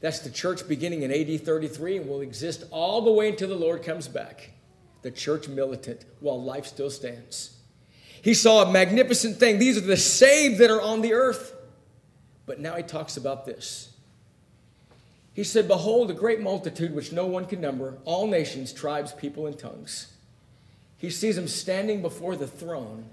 That's 0.00 0.18
the 0.18 0.30
church 0.30 0.66
beginning 0.66 1.02
in 1.02 1.12
AD 1.12 1.44
33 1.44 1.98
and 1.98 2.08
will 2.08 2.22
exist 2.22 2.64
all 2.72 3.02
the 3.02 3.12
way 3.12 3.28
until 3.28 3.48
the 3.48 3.54
Lord 3.54 3.84
comes 3.84 4.08
back. 4.08 4.50
The 5.02 5.12
church 5.12 5.46
militant 5.46 6.04
while 6.18 6.42
life 6.42 6.66
still 6.66 6.90
stands. 6.90 7.59
He 8.22 8.34
saw 8.34 8.62
a 8.62 8.70
magnificent 8.70 9.38
thing. 9.38 9.58
These 9.58 9.78
are 9.78 9.82
the 9.82 9.96
saved 9.96 10.58
that 10.58 10.70
are 10.70 10.80
on 10.80 11.00
the 11.00 11.14
earth. 11.14 11.54
But 12.46 12.60
now 12.60 12.74
he 12.74 12.82
talks 12.82 13.16
about 13.16 13.46
this. 13.46 13.90
He 15.32 15.44
said, 15.44 15.68
Behold, 15.68 16.10
a 16.10 16.14
great 16.14 16.40
multitude 16.40 16.94
which 16.94 17.12
no 17.12 17.26
one 17.26 17.46
can 17.46 17.60
number, 17.60 17.96
all 18.04 18.26
nations, 18.26 18.72
tribes, 18.72 19.12
people, 19.12 19.46
and 19.46 19.58
tongues. 19.58 20.12
He 20.98 21.10
sees 21.10 21.36
them 21.36 21.48
standing 21.48 22.02
before 22.02 22.36
the 22.36 22.46
throne 22.46 23.06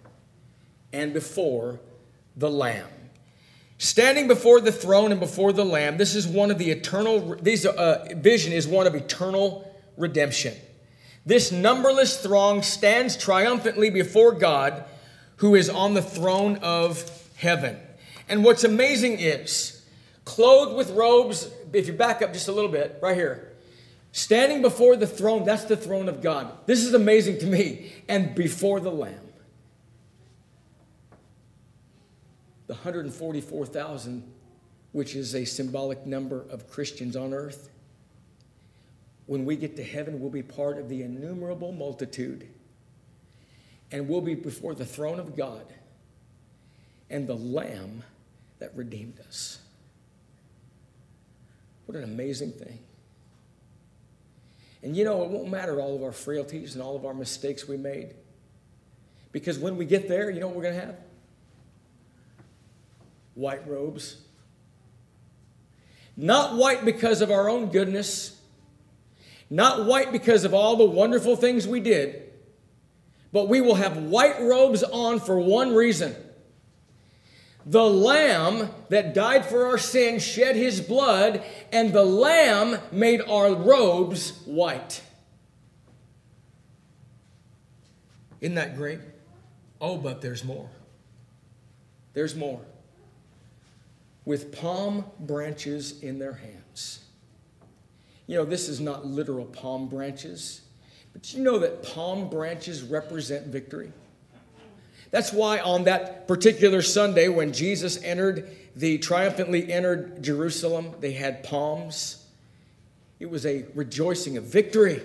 and 0.92 1.14
before 1.14 1.80
the 2.36 2.50
Lamb. 2.50 2.88
Standing 3.78 4.28
before 4.28 4.60
the 4.60 4.72
throne 4.72 5.12
and 5.12 5.20
before 5.20 5.54
the 5.54 5.64
Lamb, 5.64 5.98
this 5.98 6.16
is 6.16 6.28
one 6.28 6.50
of 6.50 6.58
the 6.58 6.72
eternal, 6.72 7.36
this 7.42 7.66
uh, 7.66 8.08
vision 8.16 8.52
is 8.52 8.68
one 8.68 8.88
of 8.88 8.96
eternal 8.96 9.72
redemption. 9.96 10.56
This 11.26 11.52
numberless 11.52 12.18
throng 12.18 12.64
stands 12.64 13.16
triumphantly 13.16 13.90
before 13.90 14.32
God 14.32 14.84
who 15.38 15.56
is 15.56 15.70
on 15.70 15.94
the 15.94 16.02
throne 16.02 16.58
of 16.58 17.10
heaven. 17.36 17.78
And 18.30 18.44
what's 18.44 18.64
amazing 18.64 19.20
is, 19.20 19.84
clothed 20.26 20.76
with 20.76 20.92
robes, 20.92 21.50
if 21.74 21.88
you 21.88 21.94
back 21.94 22.22
up 22.22 22.34
just 22.34 22.48
a 22.48 22.52
little 22.52 22.72
bit, 22.72 23.00
right 23.02 23.16
here, 23.16 23.54
standing 24.12 24.62
before 24.62 24.96
the 24.96 25.08
throne, 25.08 25.46
that's 25.46 25.64
the 25.66 25.78
throne 25.78 26.10
of 26.10 26.22
God. 26.22 26.52
This 26.66 26.84
is 26.84 26.94
amazing 26.94 27.40
to 27.40 27.46
me. 27.46 27.94
And 28.08 28.36
before 28.36 28.80
the 28.80 28.92
Lamb. 28.92 29.28
the 32.68 32.74
144,000, 32.74 34.24
which 34.92 35.16
is 35.16 35.34
a 35.34 35.46
symbolic 35.46 36.06
number 36.06 36.46
of 36.50 36.70
Christians 36.70 37.16
on 37.16 37.34
earth, 37.34 37.70
when 39.26 39.46
we 39.46 39.56
get 39.56 39.76
to 39.78 39.84
heaven, 39.84 40.20
we'll 40.20 40.30
be 40.30 40.44
part 40.44 40.78
of 40.78 40.90
the 40.90 41.02
innumerable 41.02 41.72
multitude. 41.72 42.48
And 43.92 44.10
we'll 44.10 44.22
be 44.22 44.36
before 44.36 44.76
the 44.76 44.86
throne 44.86 45.20
of 45.20 45.36
God 45.36 45.66
and 47.10 47.28
the 47.28 47.36
Lamb 47.36 48.04
that 48.60 48.76
redeemed 48.76 49.20
us. 49.28 49.60
What 51.86 51.98
an 51.98 52.04
amazing 52.04 52.52
thing. 52.52 52.80
And 54.84 54.96
you 54.96 55.06
know, 55.06 55.24
it 55.24 55.30
won't 55.30 55.50
matter 55.50 55.80
all 55.80 55.96
of 55.96 56.04
our 56.04 56.12
frailties 56.12 56.76
and 56.76 56.84
all 56.84 56.96
of 56.96 57.06
our 57.06 57.14
mistakes 57.14 57.68
we 57.68 57.78
made. 57.78 58.14
Because 59.32 59.58
when 59.58 59.78
we 59.78 59.86
get 59.86 60.08
there, 60.08 60.30
you 60.30 60.40
know 60.40 60.48
what 60.48 60.56
we're 60.56 60.64
going 60.64 60.76
to 60.76 60.86
have? 60.86 60.96
white 63.38 63.68
robes. 63.68 64.18
Not 66.18 66.56
white 66.56 66.84
because 66.84 67.22
of 67.22 67.30
our 67.30 67.48
own 67.48 67.68
goodness, 67.68 68.36
not 69.50 69.86
white 69.86 70.12
because 70.12 70.44
of 70.44 70.54
all 70.56 70.76
the 70.76 70.86
wonderful 70.86 71.36
things 71.36 71.68
we 71.68 71.80
did, 71.80 72.27
but 73.38 73.50
we 73.50 73.62
will 73.62 73.76
have 73.76 73.98
white 73.98 74.42
robes 74.42 74.82
on 74.82 75.20
for 75.20 75.40
one 75.40 75.76
reason. 75.76 76.16
The 77.68 77.88
Lamb 77.88 78.72
that 78.90 79.14
died 79.14 79.46
for 79.46 79.68
our 79.68 79.78
sins 79.78 80.26
shed 80.26 80.56
his 80.56 80.82
blood, 80.82 81.44
and 81.72 81.94
the 81.94 82.04
Lamb 82.04 82.80
made 82.92 83.22
our 83.22 83.54
robes 83.54 84.42
white. 84.46 85.04
Isn't 88.42 88.56
that 88.56 88.76
great? 88.76 89.02
Oh, 89.80 90.00
but 90.00 90.20
there's 90.24 90.44
more. 90.44 90.72
There's 92.16 92.34
more 92.34 92.62
with 94.26 94.52
palm 94.52 95.06
branches 95.20 96.02
in 96.02 96.18
their 96.18 96.34
hands. 96.34 97.06
You 98.26 98.38
know, 98.38 98.46
this 98.46 98.68
is 98.68 98.80
not 98.80 99.06
literal 99.06 99.46
palm 99.46 99.90
branches, 99.90 100.62
but 101.18 101.34
you 101.34 101.44
know 101.44 101.58
that 101.58 101.82
palm 101.82 102.30
branches 102.30 102.84
represent 102.84 103.48
victory. 103.48 103.92
That's 105.10 105.34
why 105.34 105.60
on 105.60 105.86
that 105.86 106.28
particular 106.28 106.84
Sunday, 106.84 107.28
when 107.28 107.54
Jesus 107.54 108.00
entered 108.04 108.56
the 108.76 109.00
triumphantly 109.00 109.74
entered 109.74 110.22
Jerusalem, 110.22 110.94
they 111.00 111.14
had 111.14 111.44
palms. 111.44 112.24
It 113.20 113.32
was 113.32 113.48
a 113.48 113.66
rejoicing 113.74 114.38
of 114.38 114.44
victory, 114.44 115.02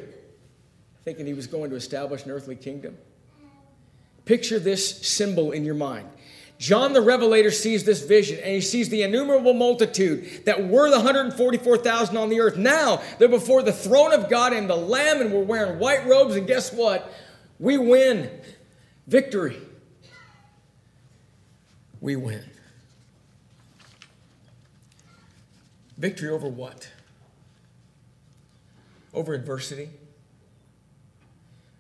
thinking 1.03 1.25
he 1.25 1.33
was 1.33 1.47
going 1.47 1.71
to 1.71 1.77
establish 1.77 2.27
an 2.27 2.31
earthly 2.31 2.57
kingdom. 2.57 2.99
Picture 4.27 4.59
this 4.59 5.09
symbol 5.09 5.53
in 5.53 5.65
your 5.65 5.75
mind. 5.75 6.07
John 6.63 6.93
the 6.93 7.01
Revelator 7.01 7.51
sees 7.51 7.83
this 7.83 8.05
vision 8.05 8.39
and 8.39 8.55
he 8.55 8.61
sees 8.61 8.89
the 8.89 9.03
innumerable 9.03 9.53
multitude 9.53 10.45
that 10.45 10.69
were 10.69 10.91
the 10.91 10.97
144,000 10.99 12.17
on 12.17 12.29
the 12.29 12.39
earth. 12.39 12.57
Now 12.57 13.03
they're 13.19 13.27
before 13.27 13.65
the 13.65 13.73
throne 13.73 14.13
of 14.13 14.31
God 14.31 14.53
and 14.53 14.71
the 14.71 14.77
Lamb, 14.77 15.21
and 15.21 15.33
we're 15.33 15.43
wearing 15.43 15.81
white 15.81 16.07
robes. 16.07 16.37
And 16.37 16.47
guess 16.47 16.73
what? 16.73 17.13
We 17.59 17.79
win 17.79 18.31
victory. 19.09 19.61
We 22.01 22.15
win. 22.15 22.45
Victory 25.99 26.31
over 26.31 26.47
what? 26.47 26.89
Over 29.13 29.35
adversity, 29.35 29.91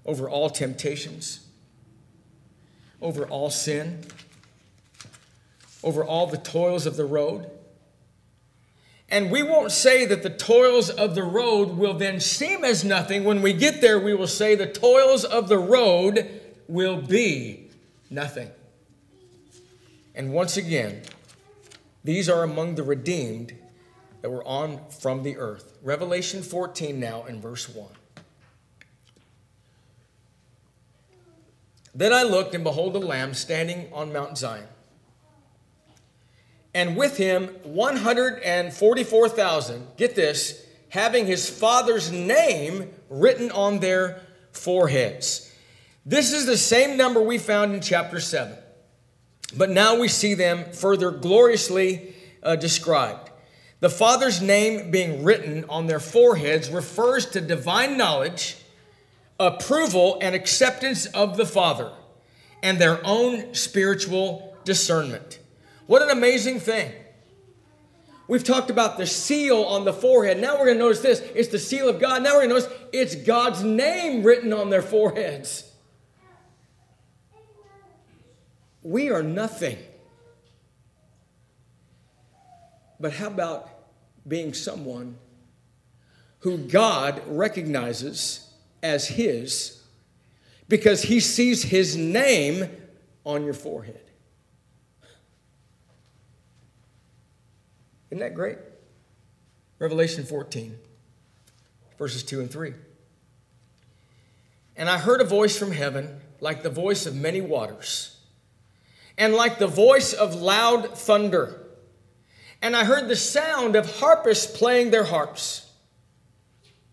over 0.05 0.29
all 0.29 0.51
temptations, 0.51 1.47
over 3.01 3.25
all 3.29 3.49
sin 3.49 4.03
over 5.83 6.05
all 6.05 6.27
the 6.27 6.37
toils 6.37 6.87
of 6.87 6.97
the 6.97 7.05
road. 7.05 7.51
And 9.09 9.31
we 9.31 9.42
won't 9.42 9.73
say 9.73 10.07
that 10.07 10.23
the 10.23 10.31
toils 10.31 10.88
of 10.88 11.14
the 11.14 11.23
road 11.23 11.77
will 11.77 11.95
then 11.95 12.18
seem 12.18 12.64
as 12.64 12.83
nothing. 12.83 13.25
When 13.25 13.42
we 13.42 13.53
get 13.53 13.83
there, 13.83 13.99
we 13.99 14.14
will 14.14 14.27
say 14.27 14.55
the 14.55 14.66
toils 14.66 15.25
of 15.25 15.49
the 15.49 15.59
road 15.59 16.40
will 16.66 17.03
be 17.03 17.68
nothing. 18.09 18.51
And 20.14 20.33
once 20.33 20.57
again, 20.57 21.03
these 22.05 22.29
are 22.29 22.42
among 22.42 22.77
the 22.77 22.83
redeemed 22.83 23.55
that 24.23 24.31
were 24.31 24.45
on 24.45 24.81
from 24.88 25.23
the 25.23 25.37
earth. 25.37 25.77
Revelation 25.83 26.42
14 26.42 26.99
now 26.99 27.25
in 27.25 27.40
verse 27.40 27.68
1. 27.68 27.88
Then 31.95 32.14
I 32.14 32.23
looked, 32.23 32.55
and 32.55 32.64
behold, 32.64 32.97
a 32.97 32.99
lamb 32.99 33.35
standing 33.35 33.92
on 33.92 34.11
Mount 34.11 34.38
Zion 34.38 34.68
and 36.75 36.97
with 36.97 37.17
him 37.17 37.49
144,000, 37.65 39.87
get 39.97 40.15
this, 40.15 40.65
having 40.89 41.27
his 41.27 41.49
father's 41.49 42.11
name 42.11 42.91
written 43.09 43.51
on 43.51 43.81
their 43.81 44.21
foreheads. 44.53 45.51
This 46.05 46.33
is 46.33 46.47
the 46.47 46.57
same 46.57 46.97
number 46.97 47.21
we 47.21 47.39
found 47.39 47.75
in 47.75 47.81
chapter 47.81 48.21
7, 48.21 48.57
but 49.57 49.71
now 49.71 49.99
we 49.99 50.09
see 50.09 50.35
them 50.35 50.73
further 50.73 51.11
gloriously 51.11 52.15
uh, 52.43 52.57
described. 52.57 53.31
The 53.81 53.91
Father's 53.91 54.41
name 54.41 54.93
being 54.93 55.25
written 55.25 55.65
on 55.69 55.87
their 55.87 55.99
foreheads 55.99 56.71
refers 56.71 57.27
to 57.31 57.41
divine 57.41 57.97
knowledge, 57.97 58.57
approval, 59.41 60.19
and 60.21 60.37
acceptance 60.37 61.07
of 61.07 61.37
the 61.37 61.47
Father, 61.47 61.91
and 62.63 62.79
their 62.79 63.05
own 63.05 63.55
spiritual 63.55 64.57
discernment. 64.65 65.41
What 65.87 66.03
an 66.03 66.11
amazing 66.11 66.61
thing. 66.61 66.92
We've 68.29 68.45
talked 68.45 68.71
about 68.71 68.99
the 68.99 69.07
seal 69.07 69.62
on 69.64 69.85
the 69.85 69.92
forehead. 69.92 70.40
Now 70.40 70.53
we're 70.53 70.66
going 70.66 70.79
to 70.79 70.85
notice 70.85 71.01
this 71.01 71.21
it's 71.35 71.49
the 71.49 71.59
seal 71.59 71.88
of 71.88 72.01
God. 72.01 72.23
Now 72.23 72.35
we're 72.35 72.47
going 72.47 72.62
to 72.62 72.66
notice 72.66 72.88
it's 72.92 73.14
God's 73.14 73.62
name 73.62 74.23
written 74.23 74.53
on 74.53 74.71
their 74.71 74.83
foreheads. 74.83 75.71
We 78.83 79.11
are 79.11 79.23
nothing. 79.23 79.79
But 82.99 83.12
how 83.12 83.27
about 83.27 83.68
being 84.27 84.55
someone 84.55 85.18
who 86.40 86.59
God 86.59 87.21
recognizes 87.27 88.49
as 88.83 89.09
His 89.09 89.83
because 90.68 91.03
He 91.03 91.18
sees 91.21 91.64
His 91.64 91.97
name 91.97 92.71
on 93.25 93.45
your 93.45 93.55
forehead? 93.55 94.12
Isn't 98.12 98.20
that 98.20 98.35
great? 98.35 98.59
Revelation 99.79 100.25
14, 100.25 100.77
verses 101.96 102.22
2 102.22 102.40
and 102.40 102.51
3. 102.51 102.75
And 104.77 104.90
I 104.90 104.98
heard 104.98 105.22
a 105.22 105.25
voice 105.25 105.59
from 105.59 105.72
heaven, 105.72 106.20
like 106.38 106.62
the 106.62 106.68
voice 106.68 107.07
of 107.07 107.16
many 107.16 107.40
waters, 107.40 108.18
and 109.16 109.33
like 109.33 109.59
the 109.59 109.66
voice 109.66 110.12
of 110.12 110.35
loud 110.35 110.98
thunder. 110.98 111.68
And 112.61 112.77
I 112.77 112.85
heard 112.85 113.09
the 113.09 113.16
sound 113.16 113.77
of 113.77 114.01
harpists 114.01 114.59
playing 114.59 114.90
their 114.90 115.05
harps. 115.05 115.70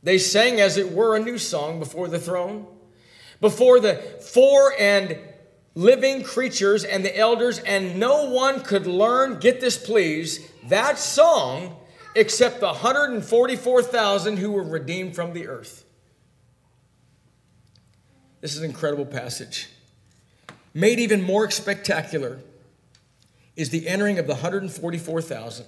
They 0.02 0.20
sang 0.20 0.62
as 0.62 0.78
it 0.78 0.94
were 0.94 1.18
a 1.18 1.20
new 1.20 1.38
song 1.38 1.80
before 1.80 2.08
the 2.08 2.18
throne, 2.18 2.66
before 3.42 3.82
the 3.82 3.96
four 4.22 4.74
and 4.80 5.20
living 5.76 6.24
creatures 6.24 6.84
and 6.84 7.04
the 7.06 7.18
elders, 7.18 7.60
and 7.60 8.00
no 8.00 8.30
one 8.30 8.62
could 8.62 8.88
learn, 8.88 9.40
get 9.40 9.62
this 9.62 9.78
please, 9.78 10.50
that 10.68 10.98
song 10.98 11.76
except 12.16 12.60
the 12.60 12.68
144,000 12.68 14.38
who 14.38 14.52
were 14.52 14.64
redeemed 14.64 15.16
from 15.16 15.34
the 15.34 15.48
earth. 15.48 15.86
This 18.42 18.56
is 18.56 18.60
an 18.60 18.66
incredible 18.66 19.06
passage. 19.06 19.70
Made 20.74 21.00
even 21.00 21.22
more 21.22 21.50
spectacular 21.52 22.40
is 23.56 23.70
the 23.70 23.88
entering 23.88 24.18
of 24.20 24.28
the 24.28 24.34
144,000. 24.34 25.66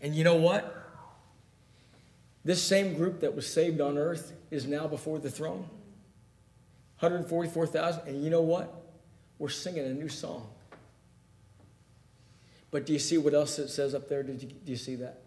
And 0.00 0.14
you 0.14 0.24
know 0.24 0.36
what? 0.36 0.72
This 2.44 2.62
same 2.62 2.94
group 2.94 3.20
that 3.20 3.34
was 3.34 3.46
saved 3.46 3.80
on 3.80 3.98
earth 3.98 4.32
is 4.50 4.66
now 4.66 4.86
before 4.86 5.18
the 5.18 5.30
throne. 5.30 5.68
144,000. 6.98 8.06
And 8.06 8.24
you 8.24 8.30
know 8.30 8.42
what? 8.42 8.72
We're 9.38 9.48
singing 9.48 9.84
a 9.84 9.92
new 9.92 10.08
song. 10.08 10.48
But 12.70 12.86
do 12.86 12.92
you 12.92 12.98
see 12.98 13.18
what 13.18 13.34
else 13.34 13.58
it 13.58 13.68
says 13.68 13.94
up 13.94 14.08
there? 14.08 14.22
You, 14.22 14.34
do 14.34 14.50
you 14.66 14.76
see 14.76 14.96
that? 14.96 15.22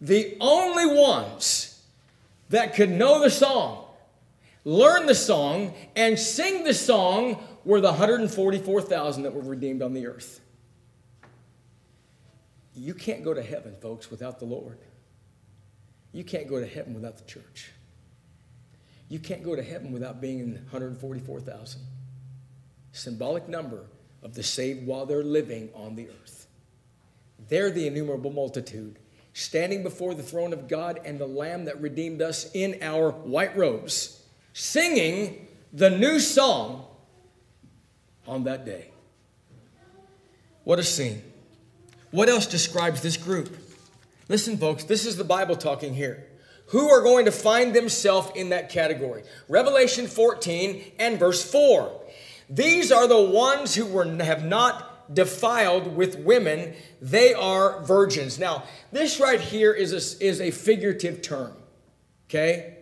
The 0.00 0.36
only 0.40 0.86
ones 0.86 1.82
that 2.48 2.74
could 2.74 2.90
know 2.90 3.22
the 3.22 3.30
song, 3.30 3.84
learn 4.64 5.06
the 5.06 5.14
song, 5.14 5.74
and 5.94 6.18
sing 6.18 6.64
the 6.64 6.74
song 6.74 7.42
were 7.64 7.80
the 7.80 7.90
144,000 7.90 9.22
that 9.22 9.34
were 9.34 9.42
redeemed 9.42 9.82
on 9.82 9.92
the 9.92 10.06
earth. 10.06 10.40
You 12.74 12.94
can't 12.94 13.22
go 13.22 13.34
to 13.34 13.42
heaven, 13.42 13.76
folks, 13.80 14.10
without 14.10 14.38
the 14.38 14.46
Lord. 14.46 14.78
You 16.12 16.24
can't 16.24 16.48
go 16.48 16.58
to 16.58 16.66
heaven 16.66 16.94
without 16.94 17.18
the 17.18 17.24
church. 17.24 17.70
You 19.10 19.18
can't 19.18 19.42
go 19.42 19.56
to 19.56 19.62
heaven 19.62 19.90
without 19.92 20.20
being 20.20 20.38
in 20.38 20.52
144,000. 20.52 21.82
Symbolic 22.92 23.48
number 23.48 23.84
of 24.22 24.34
the 24.34 24.42
saved 24.42 24.86
while 24.86 25.04
they're 25.04 25.24
living 25.24 25.68
on 25.74 25.96
the 25.96 26.08
earth. 26.08 26.46
They're 27.48 27.72
the 27.72 27.88
innumerable 27.88 28.30
multitude, 28.30 29.00
standing 29.32 29.82
before 29.82 30.14
the 30.14 30.22
throne 30.22 30.52
of 30.52 30.68
God 30.68 31.00
and 31.04 31.18
the 31.18 31.26
Lamb 31.26 31.64
that 31.64 31.80
redeemed 31.80 32.22
us 32.22 32.52
in 32.54 32.78
our 32.82 33.10
white 33.10 33.56
robes, 33.56 34.22
singing 34.52 35.48
the 35.72 35.90
new 35.90 36.20
song 36.20 36.86
on 38.28 38.44
that 38.44 38.64
day. 38.64 38.92
What 40.62 40.78
a 40.78 40.84
scene. 40.84 41.20
What 42.12 42.28
else 42.28 42.46
describes 42.46 43.00
this 43.00 43.16
group? 43.16 43.56
Listen, 44.28 44.56
folks, 44.56 44.84
this 44.84 45.04
is 45.04 45.16
the 45.16 45.24
Bible 45.24 45.56
talking 45.56 45.94
here 45.94 46.29
who 46.70 46.88
are 46.88 47.02
going 47.02 47.24
to 47.24 47.32
find 47.32 47.74
themselves 47.74 48.30
in 48.34 48.50
that 48.50 48.68
category. 48.68 49.24
Revelation 49.48 50.06
14 50.06 50.92
and 50.98 51.18
verse 51.18 51.48
4. 51.48 52.00
These 52.48 52.90
are 52.90 53.06
the 53.06 53.20
ones 53.20 53.74
who 53.74 53.86
were, 53.86 54.04
have 54.22 54.44
not 54.44 55.14
defiled 55.14 55.96
with 55.96 56.18
women, 56.20 56.74
they 57.00 57.34
are 57.34 57.82
virgins. 57.82 58.38
Now, 58.38 58.64
this 58.92 59.18
right 59.18 59.40
here 59.40 59.72
is 59.72 59.92
a, 59.92 60.24
is 60.24 60.40
a 60.40 60.52
figurative 60.52 61.22
term, 61.22 61.52
okay? 62.28 62.78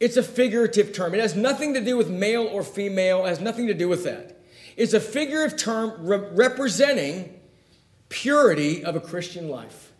It's 0.00 0.16
a 0.16 0.22
figurative 0.22 0.92
term. 0.92 1.14
It 1.14 1.20
has 1.20 1.36
nothing 1.36 1.74
to 1.74 1.80
do 1.80 1.96
with 1.96 2.10
male 2.10 2.48
or 2.48 2.64
female, 2.64 3.24
it 3.24 3.28
has 3.28 3.40
nothing 3.40 3.68
to 3.68 3.74
do 3.74 3.88
with 3.88 4.02
that. 4.04 4.40
It's 4.76 4.94
a 4.94 5.00
figurative 5.00 5.56
term 5.56 5.92
re- 6.04 6.28
representing 6.32 7.38
purity 8.08 8.84
of 8.84 8.96
a 8.96 9.00
Christian 9.00 9.48
life. 9.48 9.91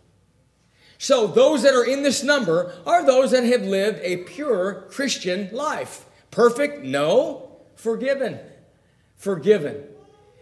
So, 0.97 1.27
those 1.27 1.63
that 1.63 1.73
are 1.73 1.83
in 1.83 2.03
this 2.03 2.23
number 2.23 2.73
are 2.85 3.05
those 3.05 3.31
that 3.31 3.43
have 3.43 3.63
lived 3.63 3.99
a 4.03 4.17
pure 4.17 4.85
Christian 4.89 5.49
life. 5.51 6.05
Perfect? 6.31 6.83
No. 6.83 7.49
Forgiven. 7.75 8.39
Forgiven. 9.17 9.83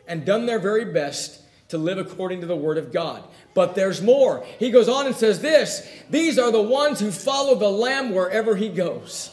And 0.07 0.25
done 0.25 0.45
their 0.45 0.59
very 0.59 0.85
best 0.85 1.41
to 1.69 1.77
live 1.77 1.97
according 1.97 2.41
to 2.41 2.47
the 2.47 2.55
Word 2.55 2.77
of 2.77 2.91
God. 2.91 3.23
But 3.53 3.75
there's 3.75 4.01
more. 4.01 4.45
He 4.59 4.69
goes 4.71 4.87
on 4.87 5.07
and 5.07 5.15
says 5.15 5.41
this 5.41 5.89
These 6.09 6.37
are 6.37 6.51
the 6.51 6.61
ones 6.61 6.99
who 6.99 7.11
follow 7.11 7.55
the 7.55 7.69
Lamb 7.69 8.13
wherever 8.13 8.55
He 8.55 8.69
goes. 8.69 9.31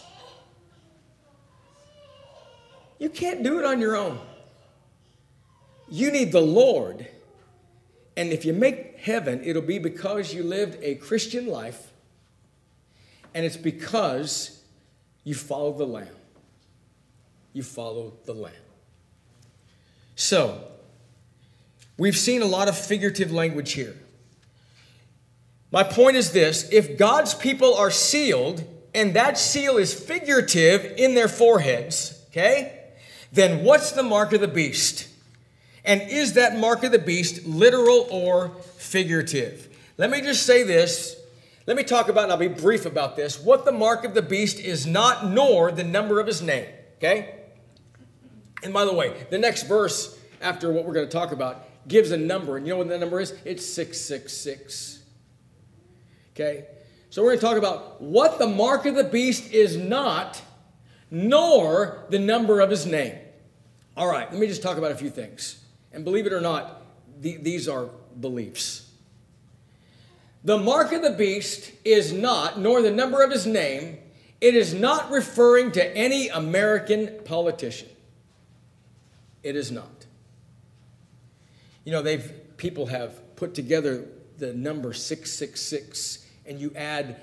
You 2.98 3.10
can't 3.10 3.42
do 3.42 3.58
it 3.58 3.64
on 3.64 3.80
your 3.80 3.96
own. 3.96 4.18
You 5.88 6.10
need 6.10 6.32
the 6.32 6.40
Lord 6.40 7.06
and 8.18 8.32
if 8.32 8.44
you 8.44 8.52
make 8.52 8.87
heaven, 8.98 9.42
it'll 9.44 9.62
be 9.62 9.78
because 9.78 10.34
you 10.34 10.42
lived 10.42 10.78
a 10.82 10.96
Christian 10.96 11.46
life, 11.46 11.92
and 13.34 13.44
it's 13.44 13.56
because 13.56 14.62
you 15.24 15.34
follow 15.34 15.72
the 15.72 15.86
Lamb. 15.86 16.08
You 17.52 17.62
follow 17.62 18.14
the 18.24 18.34
Lamb. 18.34 18.52
So, 20.14 20.64
we've 21.96 22.16
seen 22.16 22.42
a 22.42 22.46
lot 22.46 22.68
of 22.68 22.76
figurative 22.76 23.32
language 23.32 23.72
here. 23.72 23.96
My 25.70 25.82
point 25.82 26.16
is 26.16 26.32
this 26.32 26.68
if 26.72 26.98
God's 26.98 27.34
people 27.34 27.74
are 27.74 27.90
sealed, 27.90 28.64
and 28.94 29.14
that 29.14 29.38
seal 29.38 29.76
is 29.76 29.92
figurative 29.94 30.94
in 30.96 31.14
their 31.14 31.28
foreheads, 31.28 32.24
okay, 32.30 32.78
then 33.32 33.64
what's 33.64 33.92
the 33.92 34.02
mark 34.02 34.32
of 34.32 34.40
the 34.40 34.48
beast? 34.48 35.07
And 35.88 36.02
is 36.02 36.34
that 36.34 36.58
mark 36.58 36.84
of 36.84 36.92
the 36.92 36.98
beast 36.98 37.46
literal 37.46 38.06
or 38.10 38.50
figurative? 38.76 39.74
Let 39.96 40.10
me 40.10 40.20
just 40.20 40.44
say 40.44 40.62
this. 40.62 41.16
Let 41.66 41.78
me 41.78 41.82
talk 41.82 42.10
about, 42.10 42.24
and 42.24 42.32
I'll 42.32 42.38
be 42.38 42.46
brief 42.46 42.84
about 42.84 43.16
this, 43.16 43.42
what 43.42 43.64
the 43.64 43.72
mark 43.72 44.04
of 44.04 44.12
the 44.12 44.20
beast 44.20 44.60
is 44.60 44.86
not, 44.86 45.26
nor 45.26 45.72
the 45.72 45.84
number 45.84 46.20
of 46.20 46.26
his 46.26 46.42
name, 46.42 46.66
okay? 46.98 47.36
And 48.62 48.74
by 48.74 48.84
the 48.84 48.92
way, 48.92 49.26
the 49.30 49.38
next 49.38 49.62
verse 49.62 50.18
after 50.42 50.70
what 50.70 50.84
we're 50.84 50.92
going 50.92 51.06
to 51.06 51.12
talk 51.12 51.32
about 51.32 51.64
gives 51.88 52.10
a 52.10 52.18
number. 52.18 52.58
And 52.58 52.66
you 52.66 52.74
know 52.74 52.78
what 52.78 52.88
the 52.88 52.98
number 52.98 53.18
is? 53.18 53.34
It's 53.46 53.64
666. 53.66 55.02
Okay? 56.34 56.66
So 57.08 57.22
we're 57.22 57.30
going 57.30 57.38
to 57.38 57.46
talk 57.46 57.56
about 57.56 58.02
what 58.02 58.38
the 58.38 58.46
mark 58.46 58.84
of 58.84 58.94
the 58.94 59.04
beast 59.04 59.52
is 59.52 59.78
not, 59.78 60.42
nor 61.10 62.04
the 62.10 62.18
number 62.18 62.60
of 62.60 62.68
his 62.68 62.84
name. 62.84 63.16
All 63.96 64.06
right, 64.06 64.30
let 64.30 64.38
me 64.38 64.46
just 64.46 64.62
talk 64.62 64.76
about 64.76 64.92
a 64.92 64.96
few 64.96 65.08
things. 65.08 65.64
And 65.98 66.04
believe 66.04 66.28
it 66.28 66.32
or 66.32 66.40
not, 66.40 66.80
the, 67.20 67.38
these 67.38 67.68
are 67.68 67.86
beliefs. 68.20 68.88
The 70.44 70.56
mark 70.56 70.92
of 70.92 71.02
the 71.02 71.10
beast 71.10 71.72
is 71.84 72.12
not, 72.12 72.56
nor 72.56 72.82
the 72.82 72.92
number 72.92 73.20
of 73.24 73.32
his 73.32 73.48
name, 73.48 73.98
it 74.40 74.54
is 74.54 74.72
not 74.72 75.10
referring 75.10 75.72
to 75.72 75.96
any 75.96 76.28
American 76.28 77.18
politician. 77.24 77.88
It 79.42 79.56
is 79.56 79.72
not. 79.72 80.06
You 81.84 81.90
know, 81.90 82.02
they've 82.02 82.32
people 82.56 82.86
have 82.86 83.34
put 83.34 83.54
together 83.54 84.06
the 84.38 84.54
number 84.54 84.92
666 84.92 86.26
and 86.46 86.60
you 86.60 86.72
add 86.76 87.16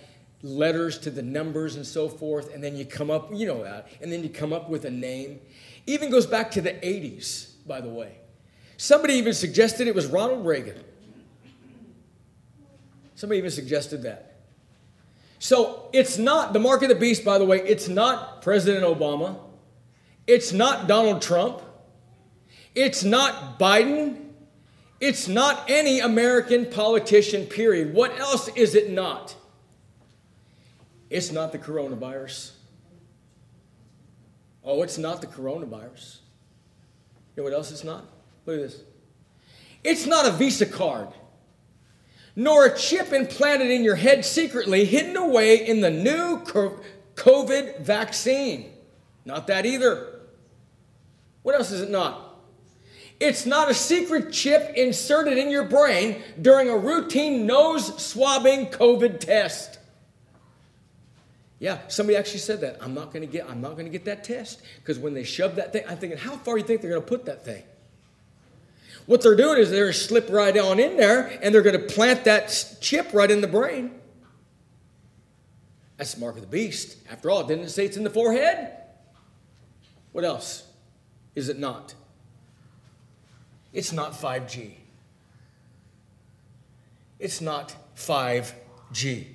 letters 0.43 0.97
to 0.99 1.11
the 1.11 1.21
numbers 1.21 1.77
and 1.77 1.88
so 1.88 2.09
forth 2.09 2.53
and 2.53 2.61
then 2.61 2.75
you 2.75 2.83
come 2.83 3.09
up, 3.09 3.29
you 3.33 3.47
know 3.47 3.63
that, 3.63 3.88
and 4.01 4.11
then 4.11 4.21
you 4.21 4.27
come 4.27 4.51
up 4.51 4.69
with 4.69 4.83
a 4.83 4.91
name. 4.91 5.39
Even 5.88 6.11
goes 6.11 6.25
back 6.25 6.51
to 6.51 6.61
the 6.61 6.73
80s, 6.73 7.51
by 7.65 7.79
the 7.79 7.88
way. 7.88 8.17
Somebody 8.77 9.15
even 9.15 9.33
suggested 9.33 9.88
it 9.88 9.95
was 9.95 10.07
Ronald 10.07 10.45
Reagan. 10.45 10.79
Somebody 13.15 13.38
even 13.39 13.51
suggested 13.51 14.03
that. 14.03 14.35
So 15.39 15.89
it's 15.93 16.17
not 16.17 16.53
the 16.53 16.59
mark 16.59 16.81
of 16.81 16.89
the 16.89 16.95
beast, 16.95 17.23
by 17.23 17.38
the 17.38 17.45
way, 17.45 17.61
it's 17.61 17.88
not 17.88 18.41
President 18.41 18.83
Obama. 18.83 19.38
It's 20.27 20.51
not 20.51 20.88
Donald 20.88 21.21
Trump. 21.21 21.61
It's 22.73 23.03
not 23.03 23.59
Biden. 23.59 24.25
It's 24.99 25.27
not 25.27 25.69
any 25.69 25.99
American 25.99 26.65
politician, 26.65 27.45
period. 27.45 27.93
What 27.93 28.17
else 28.19 28.47
is 28.49 28.75
it 28.75 28.91
not? 28.91 29.35
It's 31.09 31.31
not 31.31 31.51
the 31.51 31.59
coronavirus. 31.59 32.51
Oh, 34.63 34.81
it's 34.81 34.97
not 34.97 35.21
the 35.21 35.27
coronavirus. 35.27 36.17
You 37.35 37.43
know 37.43 37.43
what 37.43 37.53
else 37.53 37.71
it's 37.71 37.83
not? 37.83 38.05
Look 38.45 38.58
at 38.58 38.62
this. 38.63 38.81
It's 39.84 40.05
not 40.05 40.25
a 40.25 40.31
Visa 40.31 40.65
card, 40.65 41.10
nor 42.36 42.65
a 42.65 42.77
chip 42.77 43.13
implanted 43.13 43.69
in 43.69 43.84
your 43.84 43.95
head 43.95 44.25
secretly, 44.25 44.86
hidden 44.86 45.15
away 45.15 45.67
in 45.67 45.81
the 45.81 45.91
new 45.91 46.39
COVID 47.15 47.81
vaccine. 47.81 48.71
Not 49.25 49.47
that 49.47 49.65
either. 49.65 50.21
What 51.43 51.55
else 51.55 51.71
is 51.71 51.81
it 51.81 51.89
not? 51.89 52.21
It's 53.19 53.45
not 53.45 53.69
a 53.69 53.73
secret 53.73 54.34
chip 54.34 54.73
inserted 54.75 55.38
in 55.38 55.49
your 55.49 55.63
brain 55.63 56.21
during 56.41 56.69
a 56.69 56.75
routine 56.75 57.45
nose 57.45 58.03
swabbing 58.03 58.67
COVID 58.67 59.19
test. 59.19 59.79
Yeah, 61.60 61.79
somebody 61.88 62.17
actually 62.17 62.39
said 62.39 62.62
that. 62.62 62.77
I'm 62.81 62.93
not 62.93 63.13
going 63.13 63.21
to 63.21 63.31
get 63.31 63.49
I'm 63.49 63.62
not 63.62 63.77
to 63.77 63.84
get 63.86 64.05
that 64.05 64.23
test 64.23 64.62
because 64.77 64.99
when 64.99 65.13
they 65.13 65.23
shove 65.23 65.55
that 65.55 65.71
thing, 65.71 65.84
I'm 65.88 65.97
thinking, 65.97 66.19
how 66.19 66.36
far 66.36 66.55
do 66.55 66.62
you 66.62 66.67
think 66.67 66.81
they're 66.81 66.91
going 66.91 67.01
to 67.01 67.08
put 67.08 67.25
that 67.25 67.45
thing? 67.45 67.63
What 69.05 69.21
they're 69.21 69.35
doing 69.35 69.59
is 69.59 69.69
they're 69.69 69.93
slip 69.93 70.29
right 70.29 70.57
on 70.57 70.79
in 70.79 70.97
there 70.97 71.39
and 71.41 71.53
they're 71.53 71.61
going 71.61 71.79
to 71.79 71.93
plant 71.93 72.23
that 72.23 72.77
chip 72.81 73.13
right 73.13 73.29
in 73.29 73.41
the 73.41 73.47
brain. 73.47 73.91
That's 75.97 76.13
the 76.15 76.19
mark 76.19 76.35
of 76.35 76.41
the 76.41 76.47
beast. 76.47 76.97
After 77.09 77.29
all, 77.29 77.43
didn't 77.43 77.65
it 77.65 77.69
say 77.69 77.85
it's 77.85 77.97
in 77.97 78.03
the 78.03 78.09
forehead? 78.09 78.71
What 80.11 80.25
else 80.25 80.67
is 81.35 81.49
it 81.49 81.59
not? 81.59 81.93
It's 83.73 83.91
not 83.91 84.13
5G. 84.13 84.71
It's 87.19 87.41
not 87.41 87.75
5G. 87.95 89.27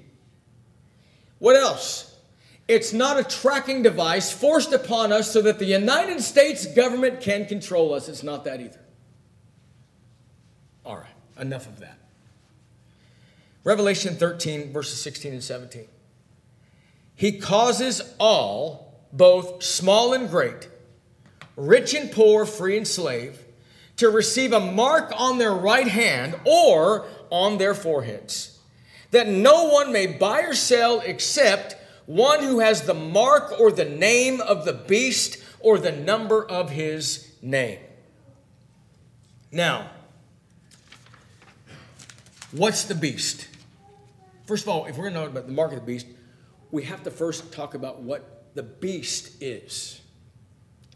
What 1.38 1.56
else? 1.56 2.16
It's 2.68 2.92
not 2.92 3.18
a 3.18 3.24
tracking 3.24 3.82
device 3.82 4.30
forced 4.30 4.72
upon 4.72 5.12
us 5.12 5.30
so 5.30 5.42
that 5.42 5.58
the 5.58 5.64
United 5.64 6.22
States 6.22 6.66
government 6.66 7.20
can 7.20 7.46
control 7.46 7.94
us. 7.94 8.08
It's 8.08 8.22
not 8.22 8.44
that 8.44 8.60
either. 8.60 8.80
Enough 11.40 11.66
of 11.66 11.80
that. 11.80 11.98
Revelation 13.64 14.14
13, 14.14 14.72
verses 14.72 15.00
16 15.00 15.32
and 15.32 15.42
17. 15.42 15.86
He 17.14 17.38
causes 17.38 18.14
all, 18.18 19.06
both 19.12 19.62
small 19.62 20.12
and 20.12 20.28
great, 20.28 20.68
rich 21.56 21.94
and 21.94 22.10
poor, 22.10 22.46
free 22.46 22.76
and 22.76 22.86
slave, 22.86 23.44
to 23.96 24.08
receive 24.08 24.52
a 24.52 24.60
mark 24.60 25.12
on 25.16 25.38
their 25.38 25.52
right 25.52 25.88
hand 25.88 26.34
or 26.46 27.06
on 27.30 27.58
their 27.58 27.74
foreheads, 27.74 28.58
that 29.10 29.28
no 29.28 29.68
one 29.68 29.92
may 29.92 30.06
buy 30.06 30.40
or 30.40 30.54
sell 30.54 31.00
except 31.00 31.76
one 32.06 32.42
who 32.42 32.60
has 32.60 32.82
the 32.82 32.94
mark 32.94 33.60
or 33.60 33.70
the 33.70 33.84
name 33.84 34.40
of 34.40 34.64
the 34.64 34.72
beast 34.72 35.38
or 35.60 35.78
the 35.78 35.92
number 35.92 36.44
of 36.44 36.70
his 36.70 37.34
name. 37.42 37.78
Now, 39.52 39.90
what's 42.52 42.84
the 42.84 42.94
beast? 42.94 43.48
First 44.46 44.64
of 44.64 44.68
all, 44.68 44.86
if 44.86 44.96
we're 44.96 45.10
going 45.10 45.14
to 45.14 45.20
talk 45.20 45.30
about 45.30 45.46
the 45.46 45.52
mark 45.52 45.72
of 45.72 45.80
the 45.80 45.86
beast, 45.86 46.06
we 46.70 46.84
have 46.84 47.02
to 47.04 47.10
first 47.10 47.52
talk 47.52 47.74
about 47.74 48.02
what 48.02 48.54
the 48.54 48.62
beast 48.62 49.40
is. 49.40 50.00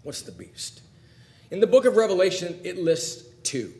What's 0.02 0.22
the 0.22 0.32
beast? 0.32 0.82
In 1.50 1.60
the 1.60 1.66
book 1.66 1.84
of 1.84 1.96
Revelation, 1.96 2.58
it 2.64 2.78
lists 2.78 3.24
two. 3.42 3.72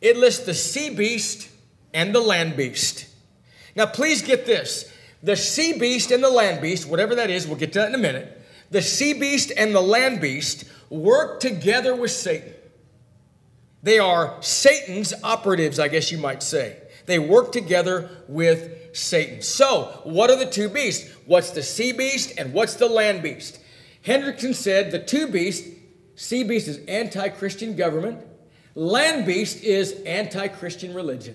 It 0.00 0.16
lists 0.16 0.46
the 0.46 0.54
sea 0.54 0.90
beast 0.90 1.48
and 1.92 2.14
the 2.14 2.20
land 2.20 2.56
beast. 2.56 3.06
Now, 3.74 3.86
please 3.86 4.22
get 4.22 4.46
this 4.46 4.92
the 5.22 5.36
sea 5.36 5.78
beast 5.78 6.10
and 6.10 6.22
the 6.22 6.30
land 6.30 6.60
beast, 6.60 6.88
whatever 6.88 7.14
that 7.14 7.30
is, 7.30 7.46
we'll 7.46 7.56
get 7.56 7.72
to 7.74 7.80
that 7.80 7.88
in 7.88 7.94
a 7.94 7.98
minute. 7.98 8.40
The 8.70 8.82
sea 8.82 9.12
beast 9.12 9.52
and 9.56 9.74
the 9.74 9.80
land 9.80 10.20
beast 10.20 10.64
work 10.90 11.40
together 11.40 11.94
with 11.94 12.10
Satan. 12.10 12.54
They 13.82 13.98
are 13.98 14.36
Satan's 14.40 15.12
operatives, 15.22 15.78
I 15.78 15.88
guess 15.88 16.12
you 16.12 16.18
might 16.18 16.42
say. 16.42 16.76
They 17.06 17.18
work 17.18 17.52
together 17.52 18.10
with 18.28 18.96
Satan. 18.96 19.42
So, 19.42 20.00
what 20.04 20.30
are 20.30 20.36
the 20.36 20.46
two 20.46 20.68
beasts? 20.68 21.12
What's 21.26 21.50
the 21.50 21.62
sea 21.62 21.92
beast 21.92 22.34
and 22.38 22.52
what's 22.52 22.74
the 22.74 22.88
land 22.88 23.22
beast? 23.22 23.58
Hendriksen 24.06 24.54
said 24.54 24.90
the 24.90 24.98
two 24.98 25.26
beasts 25.28 25.68
Sea 26.14 26.44
beast 26.44 26.68
is 26.68 26.78
anti 26.86 27.28
Christian 27.30 27.74
government, 27.74 28.24
land 28.74 29.26
beast 29.26 29.62
is 29.64 29.92
anti 30.06 30.48
Christian 30.48 30.94
religion. 30.94 31.34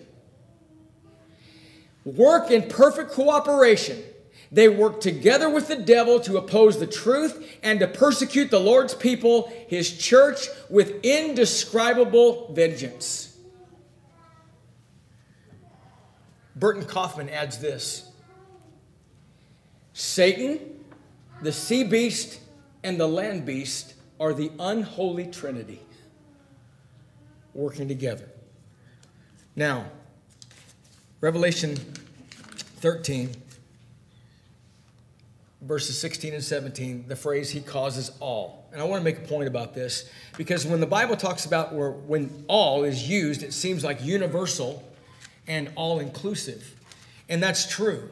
Work 2.05 2.51
in 2.51 2.69
perfect 2.69 3.11
cooperation. 3.11 4.01
They 4.51 4.69
work 4.69 5.01
together 5.01 5.49
with 5.49 5.67
the 5.67 5.75
devil 5.75 6.19
to 6.21 6.37
oppose 6.37 6.79
the 6.79 6.87
truth 6.87 7.57
and 7.63 7.79
to 7.79 7.87
persecute 7.87 8.49
the 8.49 8.59
Lord's 8.59 8.95
people, 8.95 9.51
his 9.67 9.97
church, 9.97 10.47
with 10.69 11.03
indescribable 11.03 12.53
vengeance. 12.53 13.37
Burton 16.55 16.85
Coffman 16.85 17.29
adds 17.29 17.59
this 17.59 18.09
Satan, 19.93 20.59
the 21.41 21.51
sea 21.51 21.83
beast, 21.83 22.39
and 22.83 22.99
the 22.99 23.07
land 23.07 23.45
beast 23.45 23.93
are 24.19 24.33
the 24.33 24.51
unholy 24.59 25.27
trinity 25.27 25.81
working 27.53 27.87
together. 27.87 28.29
Now, 29.55 29.87
Revelation 31.19 31.75
13, 31.75 33.31
verses 35.67 35.99
16 35.99 36.33
and 36.33 36.43
17, 36.43 37.05
the 37.07 37.15
phrase, 37.15 37.49
He 37.49 37.61
causes 37.61 38.11
all. 38.19 38.65
And 38.71 38.81
I 38.81 38.85
want 38.85 39.01
to 39.01 39.03
make 39.03 39.17
a 39.17 39.27
point 39.27 39.47
about 39.47 39.73
this 39.73 40.09
because 40.37 40.65
when 40.65 40.79
the 40.79 40.87
Bible 40.87 41.15
talks 41.15 41.45
about 41.45 41.73
where, 41.73 41.91
when 41.91 42.45
all 42.47 42.83
is 42.83 43.07
used, 43.07 43.43
it 43.43 43.53
seems 43.53 43.83
like 43.83 44.03
universal 44.03 44.83
and 45.47 45.71
all 45.75 45.99
inclusive. 45.99 46.75
And 47.29 47.43
that's 47.43 47.69
true. 47.69 48.09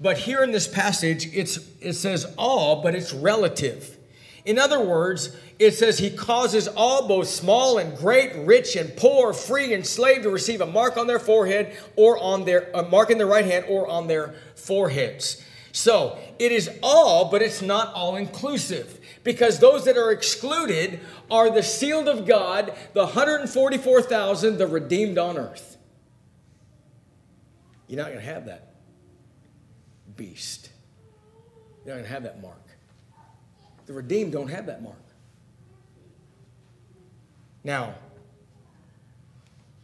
But 0.00 0.18
here 0.18 0.42
in 0.42 0.50
this 0.50 0.66
passage, 0.66 1.28
it's, 1.34 1.58
it 1.80 1.94
says 1.94 2.32
all, 2.36 2.82
but 2.82 2.94
it's 2.94 3.12
relative. 3.12 3.96
In 4.44 4.58
other 4.58 4.80
words, 4.80 5.36
it 5.58 5.72
says 5.72 5.98
he 5.98 6.10
causes 6.10 6.66
all, 6.68 7.06
both 7.06 7.28
small 7.28 7.76
and 7.76 7.96
great, 7.96 8.34
rich 8.34 8.76
and 8.76 8.96
poor, 8.96 9.34
free 9.34 9.74
and 9.74 9.86
slave, 9.86 10.22
to 10.22 10.30
receive 10.30 10.62
a 10.62 10.66
mark 10.66 10.96
on 10.96 11.06
their 11.06 11.18
forehead 11.18 11.76
or 11.96 12.18
on 12.18 12.46
their 12.46 12.70
a 12.72 12.82
mark 12.82 13.10
in 13.10 13.18
their 13.18 13.26
right 13.26 13.44
hand 13.44 13.66
or 13.68 13.86
on 13.86 14.06
their 14.06 14.34
foreheads. 14.54 15.44
So 15.72 16.18
it 16.38 16.52
is 16.52 16.70
all, 16.82 17.30
but 17.30 17.42
it's 17.42 17.62
not 17.62 17.92
all 17.94 18.16
inclusive 18.16 18.98
because 19.22 19.58
those 19.58 19.84
that 19.84 19.96
are 19.96 20.10
excluded 20.10 21.00
are 21.30 21.50
the 21.50 21.62
sealed 21.62 22.08
of 22.08 22.26
God, 22.26 22.74
the 22.92 23.04
144,000, 23.04 24.58
the 24.58 24.66
redeemed 24.66 25.18
on 25.18 25.36
earth. 25.36 25.76
You're 27.86 27.98
not 27.98 28.06
going 28.06 28.20
to 28.20 28.24
have 28.24 28.46
that 28.46 28.74
beast. 30.16 30.70
You're 31.84 31.94
not 31.94 32.02
going 32.02 32.04
to 32.04 32.12
have 32.12 32.22
that 32.24 32.40
mark. 32.40 32.56
The 33.86 33.92
redeemed 33.92 34.32
don't 34.32 34.48
have 34.48 34.66
that 34.66 34.82
mark. 34.82 34.96
Now, 37.64 37.94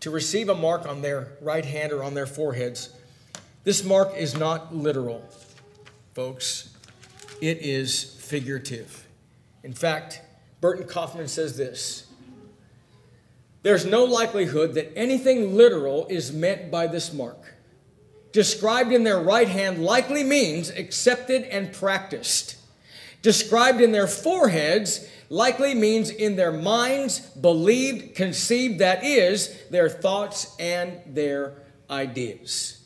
to 0.01 0.11
receive 0.11 0.49
a 0.49 0.55
mark 0.55 0.87
on 0.87 1.03
their 1.03 1.33
right 1.41 1.65
hand 1.65 1.93
or 1.93 2.05
on 2.05 2.15
their 2.15 2.27
foreheads, 2.27 2.91
this 3.65 3.85
mark 3.85 4.15
is 4.17 4.37
not 4.37 4.75
literal, 4.75 5.29
folks. 6.17 6.71
It 7.43 7.59
is 7.59 8.03
figurative. 8.03 9.07
In 9.63 9.75
fact, 9.75 10.23
Burton 10.63 10.87
Coffman 10.87 11.29
says 11.29 11.59
this 11.59 12.07
There's 13.63 13.85
no 13.85 14.05
likelihood 14.05 14.73
that 14.77 14.97
anything 14.97 15.55
literal 15.59 16.07
is 16.07 16.33
meant 16.33 16.71
by 16.71 16.87
this 16.87 17.13
mark. 17.13 17.57
Described 18.33 18.93
in 18.93 19.05
their 19.05 19.21
right 19.21 19.47
hand 19.47 19.85
likely 19.85 20.25
means 20.25 20.71
accepted 20.71 21.43
and 21.43 21.71
practiced. 21.71 22.57
Described 23.21 23.83
in 23.83 23.93
their 23.93 24.07
foreheads 24.07 25.07
likely 25.29 25.75
means 25.75 26.09
in 26.09 26.37
their 26.37 26.53
minds, 26.53 27.21
believed, 27.21 28.15
conceived, 28.15 28.79
that 28.79 29.05
is, 29.05 29.55
their 29.69 29.91
thoughts 29.91 30.57
and 30.59 30.99
their 31.07 31.53
ideas. 31.91 32.83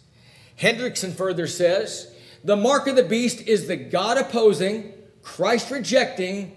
Hendriksen 0.57 1.13
further 1.13 1.47
says 1.47 2.13
the 2.43 2.57
mark 2.57 2.87
of 2.87 2.97
the 2.97 3.03
beast 3.03 3.43
is 3.43 3.67
the 3.67 3.77
God 3.77 4.17
opposing, 4.17 4.93
Christ 5.23 5.71
rejecting, 5.71 6.57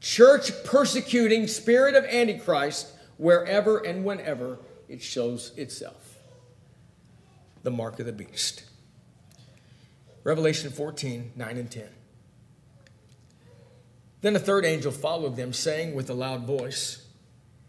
church 0.00 0.50
persecuting 0.64 1.46
spirit 1.46 1.94
of 1.94 2.04
Antichrist 2.04 2.88
wherever 3.16 3.78
and 3.78 4.04
whenever 4.04 4.58
it 4.88 5.02
shows 5.02 5.52
itself. 5.56 6.18
The 7.62 7.70
mark 7.70 8.00
of 8.00 8.06
the 8.06 8.12
beast. 8.12 8.64
Revelation 10.24 10.70
14, 10.70 11.32
9 11.36 11.56
and 11.56 11.70
10. 11.70 11.84
Then 14.22 14.36
a 14.36 14.38
third 14.38 14.64
angel 14.64 14.92
followed 14.92 15.36
them, 15.36 15.52
saying 15.52 15.94
with 15.94 16.10
a 16.10 16.14
loud 16.14 16.44
voice, 16.44 17.06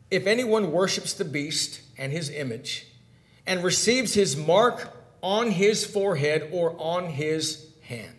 If 0.10 0.28
anyone 0.28 0.71
worships 0.71 1.13
the 1.13 1.26
beast 1.26 1.82
and 1.97 2.12
his 2.12 2.30
image, 2.30 2.88
and 3.45 3.63
receives 3.63 4.13
his 4.13 4.36
mark 4.36 5.01
on 5.22 5.52
his 5.52 5.86
forehead 5.86 6.50
or 6.52 6.76
on 6.80 7.06
his 7.06 7.68
hand, 7.82 8.16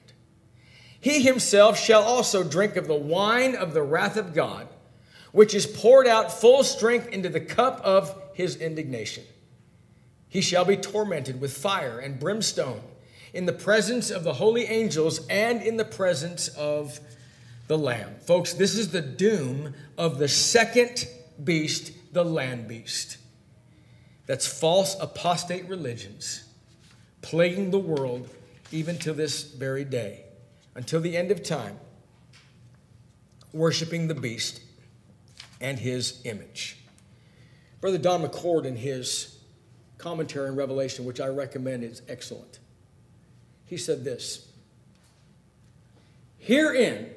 he 1.01 1.23
himself 1.23 1.79
shall 1.79 2.03
also 2.03 2.45
drink 2.45 2.77
of 2.77 2.87
the 2.87 2.95
wine 2.95 3.57
of 3.57 3.75
the 3.75 3.83
wrath 3.83 4.17
of 4.17 4.35
God, 4.35 4.69
which 5.33 5.55
is 5.55 5.67
poured 5.67 6.07
out 6.07 6.33
full 6.33 6.63
strength 6.63 7.09
into 7.09 7.29
the 7.29 7.41
cup 7.41 7.81
of 7.83 8.17
his 8.35 8.57
indignation. 8.57 9.25
He 10.29 10.41
shall 10.41 10.65
be 10.65 10.77
tormented 10.77 11.41
with 11.41 11.57
fire 11.57 11.99
and 11.99 12.19
brimstone 12.19 12.83
in 13.33 13.47
the 13.47 13.53
presence 13.53 14.11
of 14.11 14.25
the 14.25 14.35
holy 14.35 14.65
angels 14.65 15.27
and 15.29 15.61
in 15.61 15.77
the 15.77 15.85
presence 15.85 16.49
of 16.49 17.01
the 17.67 17.79
Lamb. 17.79 18.15
Folks, 18.21 18.53
this 18.53 18.77
is 18.77 18.91
the 18.91 19.03
doom 19.03 19.75
of 19.99 20.19
the 20.19 20.29
second 20.29 21.09
beast, 21.43 21.93
the 22.13 22.25
land 22.25 22.69
beast. 22.69 23.17
That's 24.27 24.47
false 24.47 24.97
apostate 25.01 25.69
religions 25.69 26.45
plaguing 27.23 27.71
the 27.71 27.79
world 27.79 28.29
even 28.71 28.99
to 28.99 29.13
this 29.13 29.43
very 29.43 29.85
day, 29.85 30.25
until 30.75 31.01
the 31.01 31.17
end 31.17 31.31
of 31.31 31.43
time, 31.43 31.79
worshiping 33.53 34.09
the 34.09 34.15
beast 34.15 34.61
and 35.61 35.79
his 35.79 36.21
image. 36.25 36.79
Brother 37.81 37.99
Don 37.99 38.23
McCord, 38.23 38.65
in 38.65 38.77
his 38.77 39.39
commentary 39.99 40.49
on 40.49 40.57
Revelation, 40.57 41.05
which 41.05 41.21
I 41.21 41.29
recommend, 41.29 41.85
is 41.85 42.03
excellent. 42.09 42.59
He 43.67 43.77
said 43.77 44.05
this 44.05 44.49
Herein, 46.39 47.11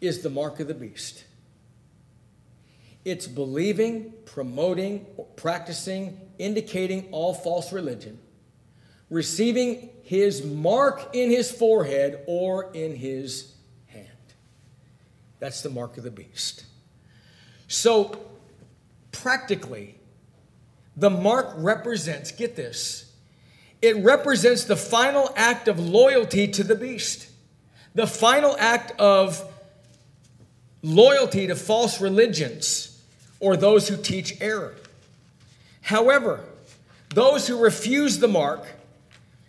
is 0.00 0.22
the 0.22 0.30
mark 0.30 0.60
of 0.60 0.68
the 0.68 0.74
beast. 0.74 1.24
It's 3.04 3.26
believing, 3.26 4.12
promoting, 4.24 5.06
practicing, 5.36 6.20
indicating 6.38 7.08
all 7.12 7.34
false 7.34 7.72
religion, 7.72 8.18
receiving 9.10 9.90
his 10.02 10.44
mark 10.44 11.14
in 11.14 11.30
his 11.30 11.50
forehead 11.50 12.20
or 12.26 12.72
in 12.72 12.94
his 12.94 13.52
hand. 13.86 14.08
That's 15.38 15.62
the 15.62 15.70
mark 15.70 15.96
of 15.96 16.04
the 16.04 16.10
beast. 16.10 16.64
So, 17.68 18.20
practically, 19.12 19.96
the 20.96 21.10
mark 21.10 21.52
represents, 21.56 22.30
get 22.30 22.56
this, 22.56 23.12
it 23.82 23.96
represents 23.98 24.64
the 24.64 24.76
final 24.76 25.30
act 25.36 25.68
of 25.68 25.78
loyalty 25.78 26.48
to 26.48 26.64
the 26.64 26.74
beast, 26.74 27.28
the 27.94 28.06
final 28.06 28.56
act 28.58 28.98
of 29.00 29.44
loyalty 30.82 31.48
to 31.48 31.56
false 31.56 32.00
religions 32.00 33.02
or 33.40 33.56
those 33.56 33.88
who 33.88 33.96
teach 33.96 34.40
error. 34.40 34.74
However, 35.82 36.44
those 37.10 37.46
who 37.46 37.58
refuse 37.58 38.18
the 38.18 38.28
mark 38.28 38.66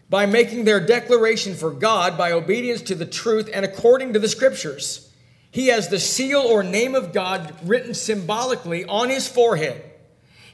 by 0.09 0.25
making 0.25 0.63
their 0.63 0.79
declaration 0.79 1.53
for 1.53 1.71
God 1.71 2.17
by 2.17 2.31
obedience 2.31 2.81
to 2.83 2.95
the 2.95 3.05
truth 3.05 3.49
and 3.53 3.65
according 3.65 4.13
to 4.13 4.19
the 4.19 4.29
scriptures, 4.29 5.11
he 5.51 5.67
has 5.67 5.89
the 5.89 5.99
seal 5.99 6.39
or 6.39 6.63
name 6.63 6.95
of 6.95 7.13
God 7.13 7.55
written 7.63 7.93
symbolically 7.93 8.85
on 8.85 9.09
his 9.09 9.27
forehead. 9.27 9.83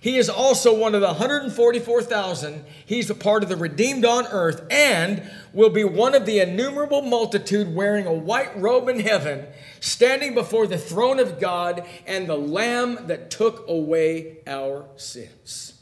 He 0.04 0.18
is 0.18 0.28
also 0.28 0.78
one 0.78 0.96
of 0.96 1.02
the 1.02 1.08
144,000. 1.08 2.66
He's 2.86 3.10
a 3.10 3.16
part 3.16 3.42
of 3.42 3.48
the 3.48 3.56
redeemed 3.56 4.04
on 4.04 4.28
earth 4.28 4.62
and 4.70 5.24
will 5.54 5.70
be 5.70 5.86
one 5.86 6.14
of 6.14 6.26
the 6.26 6.42
innumerable 6.42 7.02
multitude 7.02 7.74
wearing 7.74 8.06
a 8.06 8.14
white 8.14 8.60
robe 8.60 8.90
in 8.90 9.00
heaven, 9.00 9.46
standing 9.80 10.34
before 10.34 10.68
the 10.68 10.78
throne 10.78 11.20
of 11.20 11.40
God 11.40 11.86
and 12.06 12.28
the 12.28 12.38
Lamb 12.38 13.08
that 13.08 13.32
took 13.32 13.66
away 13.70 14.40
our 14.46 14.86
sins. 14.98 15.80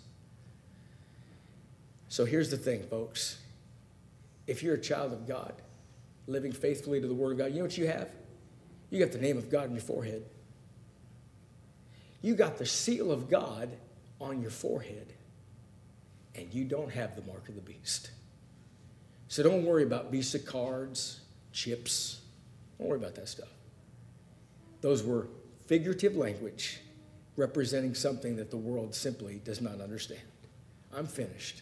So 2.08 2.26
here's 2.26 2.52
the 2.52 2.58
thing, 2.58 2.84
folks. 2.84 3.41
If 4.52 4.62
you're 4.62 4.76
a 4.76 4.82
child 4.82 5.14
of 5.14 5.26
God, 5.26 5.54
living 6.28 6.52
faithfully 6.52 7.00
to 7.00 7.08
the 7.08 7.14
Word 7.14 7.32
of 7.32 7.38
God, 7.38 7.52
you 7.52 7.60
know 7.60 7.64
what 7.64 7.78
you 7.78 7.88
have? 7.88 8.10
You 8.90 9.00
got 9.00 9.14
the 9.14 9.18
name 9.18 9.38
of 9.38 9.50
God 9.50 9.64
on 9.64 9.72
your 9.72 9.82
forehead. 9.82 10.26
You 12.22 12.36
got 12.36 12.58
the 12.58 12.66
seal 12.66 13.14
of 13.14 13.30
God 13.30 13.70
on 14.20 14.42
your 14.42 14.52
forehead, 14.52 15.14
and 16.36 16.54
you 16.54 16.66
don't 16.66 16.92
have 16.92 17.16
the 17.16 17.22
mark 17.22 17.48
of 17.48 17.56
the 17.56 17.62
beast. 17.62 18.12
So 19.30 19.42
don't 19.42 19.64
worry 19.64 19.84
about 19.84 20.12
Visa 20.12 20.38
cards, 20.38 21.22
chips. 21.54 22.20
Don't 22.78 22.90
worry 22.90 23.00
about 23.00 23.16
that 23.16 23.30
stuff. 23.30 23.48
Those 24.82 25.02
were 25.02 25.30
figurative 25.66 26.18
language 26.18 26.82
representing 27.38 27.96
something 27.96 28.36
that 28.36 28.52
the 28.52 28.58
world 28.58 28.94
simply 28.94 29.42
does 29.46 29.62
not 29.62 29.80
understand. 29.80 30.20
I'm 30.94 31.08
finished. 31.08 31.62